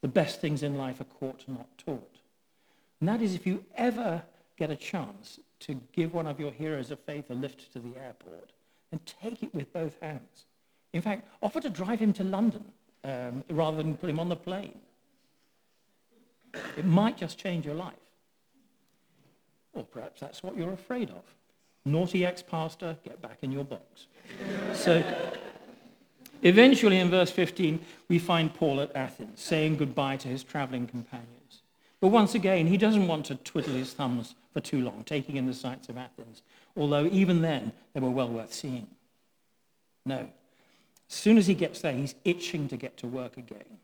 the 0.00 0.06
best 0.06 0.40
things 0.40 0.62
in 0.62 0.78
life 0.78 1.00
are 1.00 1.18
caught, 1.18 1.42
not 1.48 1.76
taught. 1.76 2.18
And 3.00 3.08
that 3.08 3.20
is 3.20 3.34
if 3.34 3.48
you 3.48 3.64
ever 3.74 4.22
get 4.56 4.70
a 4.70 4.76
chance 4.76 5.40
to 5.66 5.80
give 5.90 6.14
one 6.14 6.28
of 6.28 6.38
your 6.38 6.52
heroes 6.52 6.92
of 6.92 7.00
faith 7.00 7.30
a 7.30 7.34
lift 7.34 7.72
to 7.72 7.80
the 7.80 7.98
airport, 8.00 8.52
then 8.92 9.00
take 9.20 9.42
it 9.42 9.52
with 9.52 9.72
both 9.72 10.00
hands. 10.00 10.44
In 10.92 11.02
fact, 11.02 11.26
offer 11.42 11.60
to 11.60 11.68
drive 11.68 11.98
him 11.98 12.12
to 12.12 12.22
London 12.22 12.66
um, 13.02 13.42
rather 13.50 13.78
than 13.78 13.96
put 13.96 14.08
him 14.08 14.20
on 14.20 14.28
the 14.28 14.36
plane. 14.36 14.78
It 16.76 16.84
might 16.84 17.16
just 17.16 17.36
change 17.36 17.66
your 17.66 17.74
life. 17.74 17.94
Or 19.72 19.84
perhaps 19.84 20.20
that's 20.20 20.42
what 20.42 20.56
you're 20.56 20.72
afraid 20.72 21.10
of. 21.10 21.22
Naughty 21.84 22.26
ex-pastor, 22.26 22.96
get 23.04 23.22
back 23.22 23.38
in 23.42 23.52
your 23.52 23.64
box. 23.64 24.06
so 24.74 25.02
eventually 26.42 26.98
in 26.98 27.10
verse 27.10 27.30
15, 27.30 27.80
we 28.08 28.18
find 28.18 28.52
Paul 28.52 28.80
at 28.80 28.94
Athens 28.94 29.40
saying 29.40 29.76
goodbye 29.76 30.16
to 30.18 30.28
his 30.28 30.42
traveling 30.42 30.86
companions. 30.86 31.62
But 32.00 32.08
once 32.08 32.34
again, 32.34 32.66
he 32.66 32.76
doesn't 32.76 33.06
want 33.06 33.26
to 33.26 33.34
twiddle 33.36 33.74
his 33.74 33.92
thumbs 33.92 34.34
for 34.52 34.60
too 34.60 34.82
long, 34.82 35.04
taking 35.04 35.36
in 35.36 35.46
the 35.46 35.54
sights 35.54 35.88
of 35.88 35.96
Athens, 35.96 36.42
although 36.76 37.06
even 37.06 37.42
then 37.42 37.72
they 37.92 38.00
were 38.00 38.10
well 38.10 38.28
worth 38.28 38.52
seeing. 38.52 38.86
No. 40.04 40.28
As 41.08 41.14
soon 41.14 41.38
as 41.38 41.46
he 41.46 41.54
gets 41.54 41.80
there, 41.80 41.92
he's 41.92 42.14
itching 42.24 42.68
to 42.68 42.76
get 42.76 42.96
to 42.98 43.06
work 43.06 43.36
again. 43.36 43.78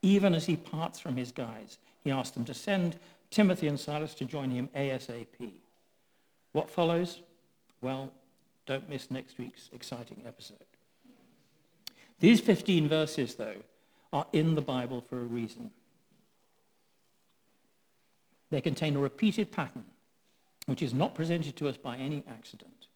Even 0.00 0.34
as 0.34 0.46
he 0.46 0.56
parts 0.56 0.98
from 0.98 1.16
his 1.16 1.30
guys, 1.30 1.78
he 2.02 2.10
asks 2.10 2.34
them 2.34 2.44
to 2.46 2.54
send 2.54 2.96
Timothy 3.32 3.66
and 3.66 3.80
Silas 3.80 4.14
to 4.14 4.24
join 4.24 4.50
him 4.50 4.68
ASAP. 4.76 5.54
What 6.52 6.70
follows? 6.70 7.22
Well, 7.80 8.12
don't 8.66 8.88
miss 8.88 9.10
next 9.10 9.38
week's 9.38 9.70
exciting 9.72 10.22
episode. 10.26 10.58
These 12.20 12.40
15 12.40 12.88
verses, 12.88 13.34
though, 13.34 13.56
are 14.12 14.26
in 14.32 14.54
the 14.54 14.60
Bible 14.60 15.00
for 15.00 15.18
a 15.18 15.24
reason. 15.24 15.70
They 18.50 18.60
contain 18.60 18.94
a 18.94 19.00
repeated 19.00 19.50
pattern 19.50 19.86
which 20.66 20.82
is 20.82 20.94
not 20.94 21.14
presented 21.14 21.56
to 21.56 21.68
us 21.68 21.76
by 21.76 21.96
any 21.96 22.22
accident. 22.28 22.86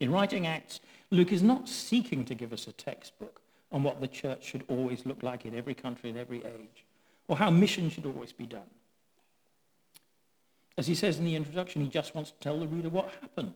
In 0.00 0.10
writing 0.10 0.46
Acts, 0.46 0.80
Luke 1.10 1.32
is 1.32 1.42
not 1.42 1.68
seeking 1.68 2.24
to 2.24 2.34
give 2.34 2.52
us 2.52 2.66
a 2.66 2.72
textbook 2.72 3.40
on 3.70 3.82
what 3.82 4.00
the 4.00 4.08
church 4.08 4.44
should 4.44 4.64
always 4.68 5.06
look 5.06 5.22
like 5.22 5.46
in 5.46 5.54
every 5.54 5.74
country 5.74 6.10
and 6.10 6.18
every 6.18 6.38
age, 6.38 6.84
or 7.28 7.36
how 7.36 7.50
mission 7.50 7.88
should 7.88 8.06
always 8.06 8.32
be 8.32 8.46
done. 8.46 8.68
As 10.78 10.86
he 10.86 10.94
says 10.94 11.18
in 11.18 11.24
the 11.24 11.36
introduction, 11.36 11.82
he 11.82 11.88
just 11.88 12.14
wants 12.14 12.30
to 12.30 12.38
tell 12.38 12.58
the 12.58 12.66
reader 12.66 12.88
what 12.88 13.10
happened. 13.20 13.54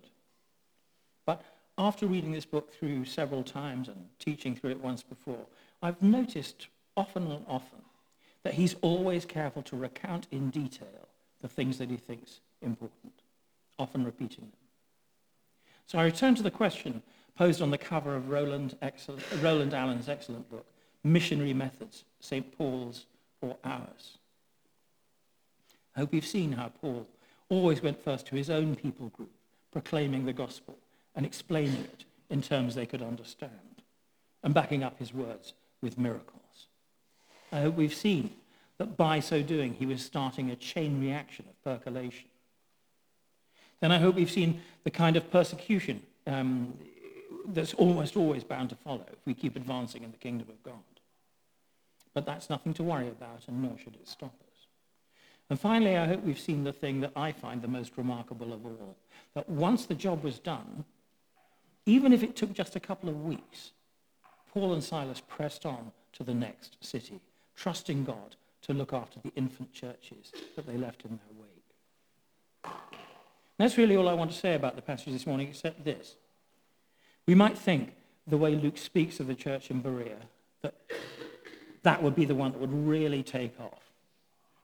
But 1.25 1.43
after 1.79 2.07
reading 2.07 2.33
this 2.33 2.45
book 2.45 2.73
through 2.73 3.05
several 3.05 3.43
times 3.43 3.89
and 3.89 4.09
teaching 4.19 4.55
through 4.55 4.71
it 4.71 4.81
once 4.81 5.03
before, 5.03 5.47
I've 5.83 6.03
noticed 6.03 6.69
often 6.97 7.31
and 7.31 7.45
often, 7.49 7.81
that 8.43 8.55
he's 8.55 8.77
always 8.81 9.25
careful 9.25 9.63
to 9.63 9.77
recount 9.77 10.29
in 10.31 10.51
detail 10.51 11.09
the 11.43 11.49
things 11.49 11.79
that 11.79 11.91
he 11.91 11.97
thinks 11.97 12.41
important, 12.63 13.13
often 13.79 14.05
repeating 14.05 14.45
them. 14.45 14.53
So 15.87 15.99
I 15.99 16.05
return 16.05 16.35
to 16.37 16.43
the 16.43 16.51
question 16.51 17.03
posed 17.37 17.61
on 17.61 17.71
the 17.71 17.79
cover 17.79 18.15
of 18.15 18.31
Roland, 18.31 18.77
Roland 19.41 19.75
Allen's 19.75 20.09
excellent 20.09 20.49
book, 20.51 20.67
Missionary 21.05 21.53
Methods, 21.53 22.05
St. 22.21 22.57
Paul's 22.57 23.07
or 23.41 23.57
Ours. 23.65 24.19
I 25.97 26.01
hope 26.01 26.13
you've 26.13 26.27
seen 26.27 26.53
how 26.53 26.69
Paul 26.81 27.07
always 27.49 27.83
went 27.83 28.03
first 28.05 28.27
to 28.27 28.37
his 28.37 28.51
own 28.51 28.77
people 28.77 29.09
group, 29.09 29.33
proclaiming 29.73 30.27
the 30.27 30.33
gospel 30.33 30.77
and 31.15 31.25
explaining 31.25 31.81
it 31.85 32.05
in 32.29 32.43
terms 32.43 32.75
they 32.75 32.87
could 32.87 33.03
understand, 33.03 33.83
and 34.43 34.53
backing 34.53 34.85
up 34.85 34.99
his 34.99 35.15
words 35.15 35.55
with 35.81 35.97
miracles. 35.97 36.67
I 37.51 37.61
hope 37.61 37.77
we've 37.77 37.95
seen 37.95 38.31
that 38.79 38.97
by 38.97 39.21
so 39.21 39.43
doing, 39.43 39.75
he 39.75 39.87
was 39.87 40.05
starting 40.05 40.51
a 40.51 40.57
chain 40.57 41.01
reaction 41.01 41.47
of 41.49 41.65
percolation. 41.65 42.29
Then 43.81 43.93
I 43.93 43.99
hope 43.99 44.17
we've 44.17 44.31
seen 44.31 44.61
the 44.85 44.91
kind 44.91 45.17
of 45.17 45.31
persecution 45.31 46.03
um, 46.27 46.75
that's 47.47 47.75
almost 47.75 48.17
always 48.17 48.45
bound 48.45 48.71
to 48.71 48.77
follow 48.77 49.07
if 49.13 49.19
we 49.25 49.33
keep 49.33 49.57
advancing 49.57 50.03
in 50.03 50.11
the 50.11 50.17
kingdom 50.19 50.49
of 50.51 50.63
God. 50.63 50.75
But 52.13 52.27
that's 52.27 52.51
nothing 52.51 52.75
to 52.75 52.83
worry 52.83 53.09
about, 53.09 53.43
and 53.47 53.63
nor 53.63 53.79
should 53.79 53.95
it 53.95 54.09
stop 54.09 54.35
us. 54.41 54.46
And 55.49 55.61
finally, 55.61 55.97
I 55.97 56.07
hope 56.07 56.25
we've 56.25 56.39
seen 56.39 56.65
the 56.65 56.73
thing 56.73 57.01
that 57.01 57.13
I 57.15 57.31
find 57.33 57.63
the 57.63 57.69
most 57.69 57.93
remarkable 57.97 58.53
of 58.53 58.67
all, 58.67 58.97
that 59.35 59.49
once 59.49 59.87
the 59.87 59.95
job 59.95 60.25
was 60.25 60.39
done, 60.39 60.85
even 61.87 62.13
if 62.13 62.23
it 62.23 62.35
took 62.35 62.53
just 62.53 62.75
a 62.75 62.81
couple 62.81 63.09
of 63.09 63.25
weeks, 63.25 63.71
Paul 64.53 64.73
and 64.73 64.83
Silas 64.83 65.23
pressed 65.29 65.65
on 65.65 65.93
to 66.15 66.25
the 66.25 66.35
next 66.35 66.79
city, 66.81 67.21
trusting 67.55 68.05
God 68.05 68.35
to 68.63 68.73
look 68.73 68.93
after 68.93 69.21
the 69.21 69.31
infant 69.37 69.73
churches 69.73 70.33
that 70.57 70.67
they 70.67 70.77
left 70.77 71.05
in 71.05 71.11
their 71.11 71.37
wake. 71.39 72.73
That's 73.59 73.79
really 73.79 73.97
all 73.97 74.09
I 74.09 74.15
want 74.15 74.33
to 74.33 74.37
say 74.37 74.55
about 74.55 74.75
the 74.75 74.83
passage 74.83 75.13
this 75.13 75.27
morning, 75.27 75.49
except 75.49 75.85
this. 75.85 76.17
We 77.27 77.35
might 77.35 77.57
think, 77.57 77.93
the 78.27 78.37
way 78.37 78.57
Luke 78.57 78.79
speaks 78.79 79.21
of 79.21 79.29
the 79.29 79.37
church 79.37 79.71
in 79.71 79.81
Berea, 79.81 80.19
that 80.63 80.75
that 81.83 82.03
would 82.03 82.17
be 82.17 82.25
the 82.25 82.35
one 82.35 82.51
that 82.51 82.61
would 82.61 82.73
really 82.73 83.23
take 83.23 83.59
off. 83.61 83.86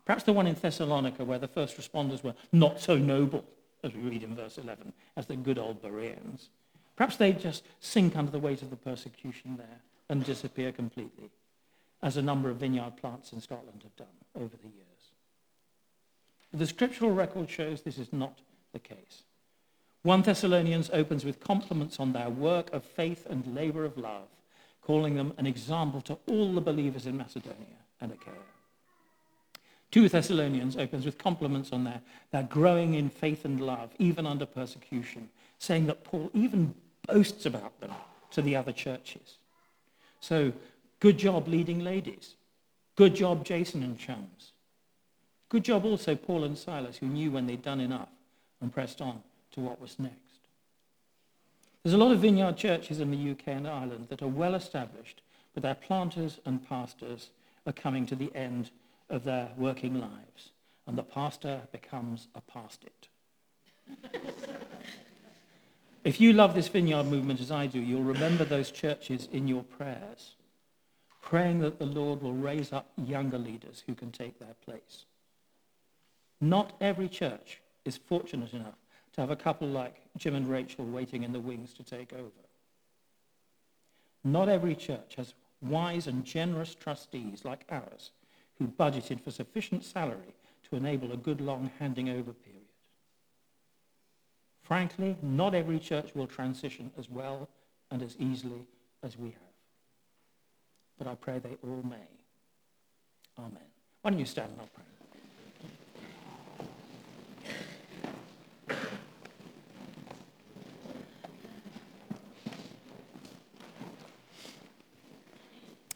Perhaps 0.05 0.25
the 0.25 0.33
one 0.33 0.47
in 0.47 0.55
Thessalonica, 0.55 1.25
where 1.25 1.39
the 1.39 1.49
first 1.49 1.77
responders 1.77 2.25
were 2.25 2.35
not 2.53 2.81
so 2.81 2.97
noble, 2.97 3.45
as 3.85 3.95
we 3.95 4.01
read 4.01 4.23
in 4.23 4.35
verse 4.35 4.59
11, 4.59 4.93
as 5.17 5.27
the 5.27 5.37
good 5.37 5.59
old 5.59 5.81
Bereans. 5.81 6.51
Perhaps 6.97 7.17
they'd 7.17 7.41
just 7.41 7.65
sink 7.81 8.17
under 8.17 8.31
the 8.31 8.39
weight 8.39 8.63
of 8.63 8.71
the 8.71 8.77
persecution 8.77 9.57
there 9.57 9.81
and 10.09 10.25
disappear 10.25 10.73
completely, 10.73 11.31
as 12.03 12.17
a 12.17 12.23
number 12.23 12.51
of 12.51 12.57
vineyard 12.57 12.97
plants 12.97 13.33
in 13.33 13.41
Scotland 13.41 13.83
have 13.83 13.97
done 13.97 14.07
over 14.35 14.57
the 14.57 14.69
years. 14.69 15.13
But 16.51 16.61
the 16.61 16.67
scriptural 16.67 17.13
record 17.13 17.49
shows 17.49 17.83
this 17.83 17.99
is 17.99 18.13
not 18.13 18.41
the 18.73 18.79
case. 18.79 19.23
1 20.03 20.23
Thessalonians 20.23 20.91
opens 20.93 21.25
with 21.25 21.41
compliments 21.41 22.01
on 22.01 22.13
their 22.13 22.29
work 22.29 22.73
of 22.73 22.85
faith 22.85 23.25
and 23.31 23.55
labor 23.55 23.85
of 23.85 23.97
love, 23.97 24.29
calling 24.83 25.15
them 25.15 25.33
an 25.39 25.47
example 25.47 26.01
to 26.03 26.19
all 26.29 26.53
the 26.53 26.61
believers 26.61 27.07
in 27.07 27.17
Macedonia 27.17 27.79
and 28.01 28.13
Achaia. 28.13 28.52
2 29.93 30.09
Thessalonians 30.09 30.77
opens 30.77 31.05
with 31.05 31.19
compliments 31.19 31.71
on 31.71 31.85
their, 31.85 32.01
their 32.33 32.43
growing 32.43 32.95
in 32.95 33.11
faith 33.11 33.45
and 33.45 33.61
love, 33.61 33.91
even 33.99 34.27
under 34.27 34.47
persecution, 34.47 35.29
saying 35.59 35.87
that 35.87 36.03
Paul 36.03 36.31
even 36.35 36.75
boasts 37.07 37.47
about 37.47 37.79
them 37.81 37.93
to 38.31 38.41
the 38.41 38.57
other 38.57 38.73
churches. 38.73 39.37
So, 40.21 40.53
good 40.99 41.19
job 41.19 41.47
leading 41.47 41.81
ladies. 41.81 42.35
Good 42.97 43.15
job, 43.15 43.45
Jason 43.45 43.83
and 43.83 43.99
chums. 43.99 44.53
Good 45.51 45.65
job 45.65 45.85
also, 45.85 46.15
Paul 46.15 46.45
and 46.45 46.57
Silas, 46.57 46.97
who 46.97 47.07
knew 47.07 47.31
when 47.31 47.47
they'd 47.47 47.63
done 47.63 47.81
enough 47.81 48.09
and 48.63 48.73
pressed 48.73 49.03
on 49.03 49.23
to 49.53 49.61
what 49.61 49.81
was 49.81 49.99
next. 49.99 50.17
There's 51.83 51.95
a 51.95 51.99
lot 51.99 52.13
of 52.13 52.21
vineyard 52.21 52.57
churches 52.57 53.01
in 53.01 53.11
the 53.11 53.33
UK 53.33 53.49
and 53.49 53.69
Ireland 53.69 54.07
that 54.09 54.23
are 54.23 54.29
well 54.29 54.55
established, 54.55 55.21
but 55.53 55.63
their 55.63 55.75
planters 55.75 56.39
and 56.47 56.67
pastors 56.67 57.29
are 57.67 57.73
coming 57.73 58.07
to 58.07 58.15
the 58.15 58.35
end 58.35 58.71
of 59.13 59.25
their 59.25 59.51
working 59.57 60.01
lives, 60.01 60.51
and 60.87 60.97
the 60.99 61.03
pastor 61.03 61.61
becomes 61.71 62.29
a 62.35 62.41
pastit. 62.41 63.09
if 66.05 66.21
you 66.21 66.33
love 66.33 66.55
this 66.55 66.69
vineyard 66.69 67.05
movement 67.05 67.41
as 67.41 67.51
I 67.53 67.67
do, 67.67 67.79
you'll 67.79 68.03
remember 68.03 68.45
those 68.45 68.71
churches 68.71 69.29
in 69.31 69.47
your 69.47 69.63
prayers, 69.63 70.35
praying 71.21 71.61
that 71.61 71.79
the 71.79 71.87
Lord 71.87 72.23
will 72.23 72.33
raise 72.33 72.73
up 72.73 72.91
younger 72.97 73.39
leaders 73.39 73.85
who 73.87 73.95
can 73.95 74.11
take 74.11 74.39
their 74.39 74.57
place. 74.65 75.05
Not 76.41 76.73
every 76.81 77.09
church 77.09 77.61
is 77.85 77.99
fortunate 77.99 78.55
enough 78.55 78.79
to 79.13 79.21
have 79.21 79.31
a 79.31 79.37
couple 79.37 79.69
like 79.69 80.01
Jim 80.17 80.35
and 80.35 80.49
Rachel 80.49 80.87
waiting 80.87 81.23
in 81.23 81.33
the 81.33 81.39
wings 81.39 81.75
to 81.75 81.83
take 81.83 82.15
over. 82.15 82.31
Not 84.25 84.49
every 84.49 84.75
church 84.75 85.17
has 85.17 85.35
wise 85.61 86.07
and 86.07 86.25
generous 86.25 86.75
trustees 86.75 87.45
like 87.45 87.65
ours 87.71 88.11
who 88.63 88.69
budgeted 88.69 89.21
for 89.21 89.31
sufficient 89.33 89.85
salary 89.85 90.35
to 90.71 90.77
enable 90.77 91.13
a 91.13 91.17
good 91.17 91.41
long 91.41 91.71
handing 91.79 92.09
over 92.09 92.33
period. 92.33 92.63
Frankly, 94.63 95.17
not 95.21 95.55
every 95.55 95.81
church 95.81 96.15
will 96.15 96.29
transition 96.29 96.93
as 96.97 97.11
well 97.11 97.49
and 97.91 98.03
as 98.03 98.17
easily 98.21 98.65
as 99.03 99.19
we 99.19 99.31
have. 99.31 99.39
But 100.97 101.09
I 101.09 101.15
pray 101.17 101.41
they 101.41 101.57
all 101.65 101.83
may. 101.83 101.97
Amen. 103.39 103.59
Why 104.03 104.11
don't 104.11 104.21
you 104.21 104.27
stand 104.27 104.53
and 104.53 104.61
I'll 104.61 104.69
pray. 104.69 104.85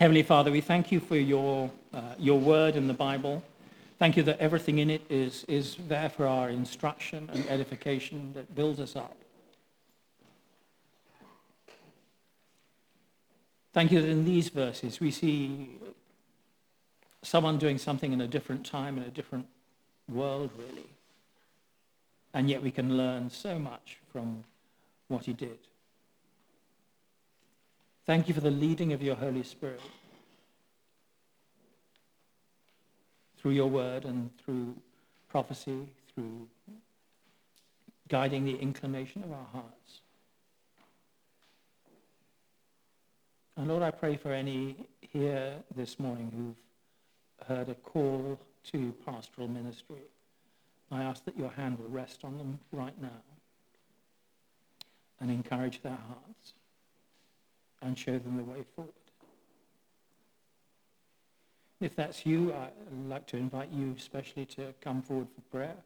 Heavenly 0.00 0.24
Father, 0.24 0.50
we 0.50 0.60
thank 0.60 0.92
you 0.92 1.00
for 1.00 1.16
your, 1.16 1.70
your 2.18 2.38
word 2.38 2.76
in 2.76 2.86
the 2.86 2.94
Bible. 2.94 3.42
Thank 3.98 4.16
you 4.16 4.22
that 4.24 4.38
everything 4.38 4.78
in 4.78 4.90
it 4.90 5.02
is, 5.08 5.44
is 5.48 5.76
there 5.88 6.08
for 6.08 6.26
our 6.26 6.50
instruction 6.50 7.30
and 7.32 7.48
edification 7.48 8.32
that 8.34 8.54
builds 8.54 8.78
us 8.78 8.94
up. 8.94 9.16
Thank 13.72 13.92
you 13.92 14.00
that 14.00 14.08
in 14.08 14.24
these 14.24 14.48
verses 14.48 15.00
we 15.00 15.10
see 15.10 15.70
someone 17.22 17.58
doing 17.58 17.78
something 17.78 18.12
in 18.12 18.20
a 18.20 18.26
different 18.26 18.64
time, 18.64 18.96
in 18.96 19.04
a 19.04 19.10
different 19.10 19.46
world, 20.08 20.50
really. 20.56 20.88
And 22.32 22.48
yet 22.48 22.62
we 22.62 22.70
can 22.70 22.96
learn 22.96 23.30
so 23.30 23.58
much 23.58 23.98
from 24.12 24.44
what 25.08 25.24
he 25.24 25.32
did. 25.32 25.58
Thank 28.04 28.28
you 28.28 28.34
for 28.34 28.40
the 28.40 28.50
leading 28.50 28.92
of 28.92 29.02
your 29.02 29.16
Holy 29.16 29.42
Spirit 29.42 29.80
through 33.46 33.54
your 33.54 33.70
word 33.70 34.04
and 34.04 34.28
through 34.44 34.74
prophecy, 35.28 35.86
through 36.12 36.48
guiding 38.08 38.44
the 38.44 38.56
inclination 38.56 39.22
of 39.22 39.30
our 39.30 39.46
hearts. 39.52 40.00
And 43.56 43.68
Lord, 43.68 43.84
I 43.84 43.92
pray 43.92 44.16
for 44.16 44.32
any 44.32 44.74
here 45.12 45.52
this 45.76 46.00
morning 46.00 46.32
who've 46.36 47.46
heard 47.46 47.68
a 47.68 47.76
call 47.76 48.36
to 48.72 48.92
pastoral 49.06 49.46
ministry. 49.46 50.02
I 50.90 51.04
ask 51.04 51.24
that 51.26 51.38
your 51.38 51.50
hand 51.50 51.78
will 51.78 51.88
rest 51.88 52.24
on 52.24 52.38
them 52.38 52.58
right 52.72 53.00
now 53.00 53.22
and 55.20 55.30
encourage 55.30 55.82
their 55.82 55.92
hearts 55.92 56.54
and 57.80 57.96
show 57.96 58.18
them 58.18 58.38
the 58.38 58.42
way 58.42 58.64
forward. 58.74 59.05
If 61.80 61.94
that's 61.94 62.24
you, 62.24 62.54
I'd 62.54 63.08
like 63.08 63.26
to 63.26 63.36
invite 63.36 63.70
you 63.70 63.94
especially 63.98 64.46
to 64.46 64.72
come 64.80 65.02
forward 65.02 65.28
for 65.34 65.40
prayer 65.56 65.76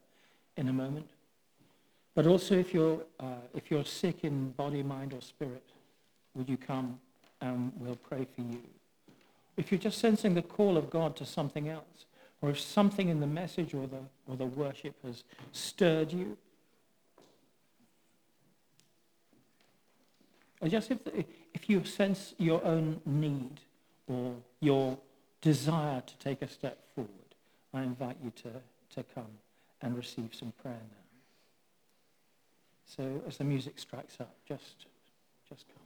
in 0.57 0.68
a 0.68 0.72
moment. 0.72 1.11
But 2.14 2.26
also 2.26 2.55
if 2.55 2.72
you're, 2.72 3.00
uh, 3.18 3.35
if 3.55 3.70
you're 3.70 3.85
sick 3.85 4.24
in 4.24 4.50
body, 4.50 4.83
mind, 4.83 5.12
or 5.12 5.20
spirit, 5.20 5.64
would 6.35 6.48
you 6.48 6.57
come 6.57 7.00
and 7.40 7.72
we'll 7.76 7.96
pray 7.96 8.26
for 8.35 8.42
you. 8.42 8.61
If 9.57 9.72
you're 9.72 9.81
just 9.81 9.98
sensing 9.98 10.35
the 10.35 10.42
call 10.42 10.76
of 10.76 10.90
God 10.90 11.16
to 11.16 11.26
something 11.26 11.68
else, 11.68 12.07
or 12.42 12.50
if 12.50 12.61
something 12.61 13.09
in 13.09 13.20
the 13.20 13.26
message 13.26 13.74
or 13.74 13.87
the, 13.87 14.00
or 14.26 14.37
the 14.37 14.46
worship 14.46 14.94
has 15.05 15.24
stirred 15.53 16.12
you, 16.12 16.37
or 20.61 20.68
just 20.68 20.90
if, 20.90 20.98
if 21.55 21.68
you 21.68 21.85
sense 21.85 22.35
your 22.38 22.64
own 22.64 23.00
need 23.07 23.61
or 24.07 24.35
your 24.61 24.98
desire 25.40 26.03
to 26.03 26.16
take 26.18 26.42
a 26.42 26.48
step 26.48 26.79
forward, 26.94 27.11
I 27.72 27.83
invite 27.83 28.16
you 28.22 28.33
to, 28.42 28.50
to 28.96 29.05
come 29.14 29.38
and 29.83 29.96
receive 29.96 30.31
some 30.33 30.53
prayer 30.62 30.74
now. 30.74 30.96
So 32.85 33.22
as 33.26 33.37
the 33.37 33.44
music 33.44 33.79
strikes 33.79 34.20
up, 34.20 34.35
just, 34.46 34.87
just 35.48 35.66
come. 35.68 35.80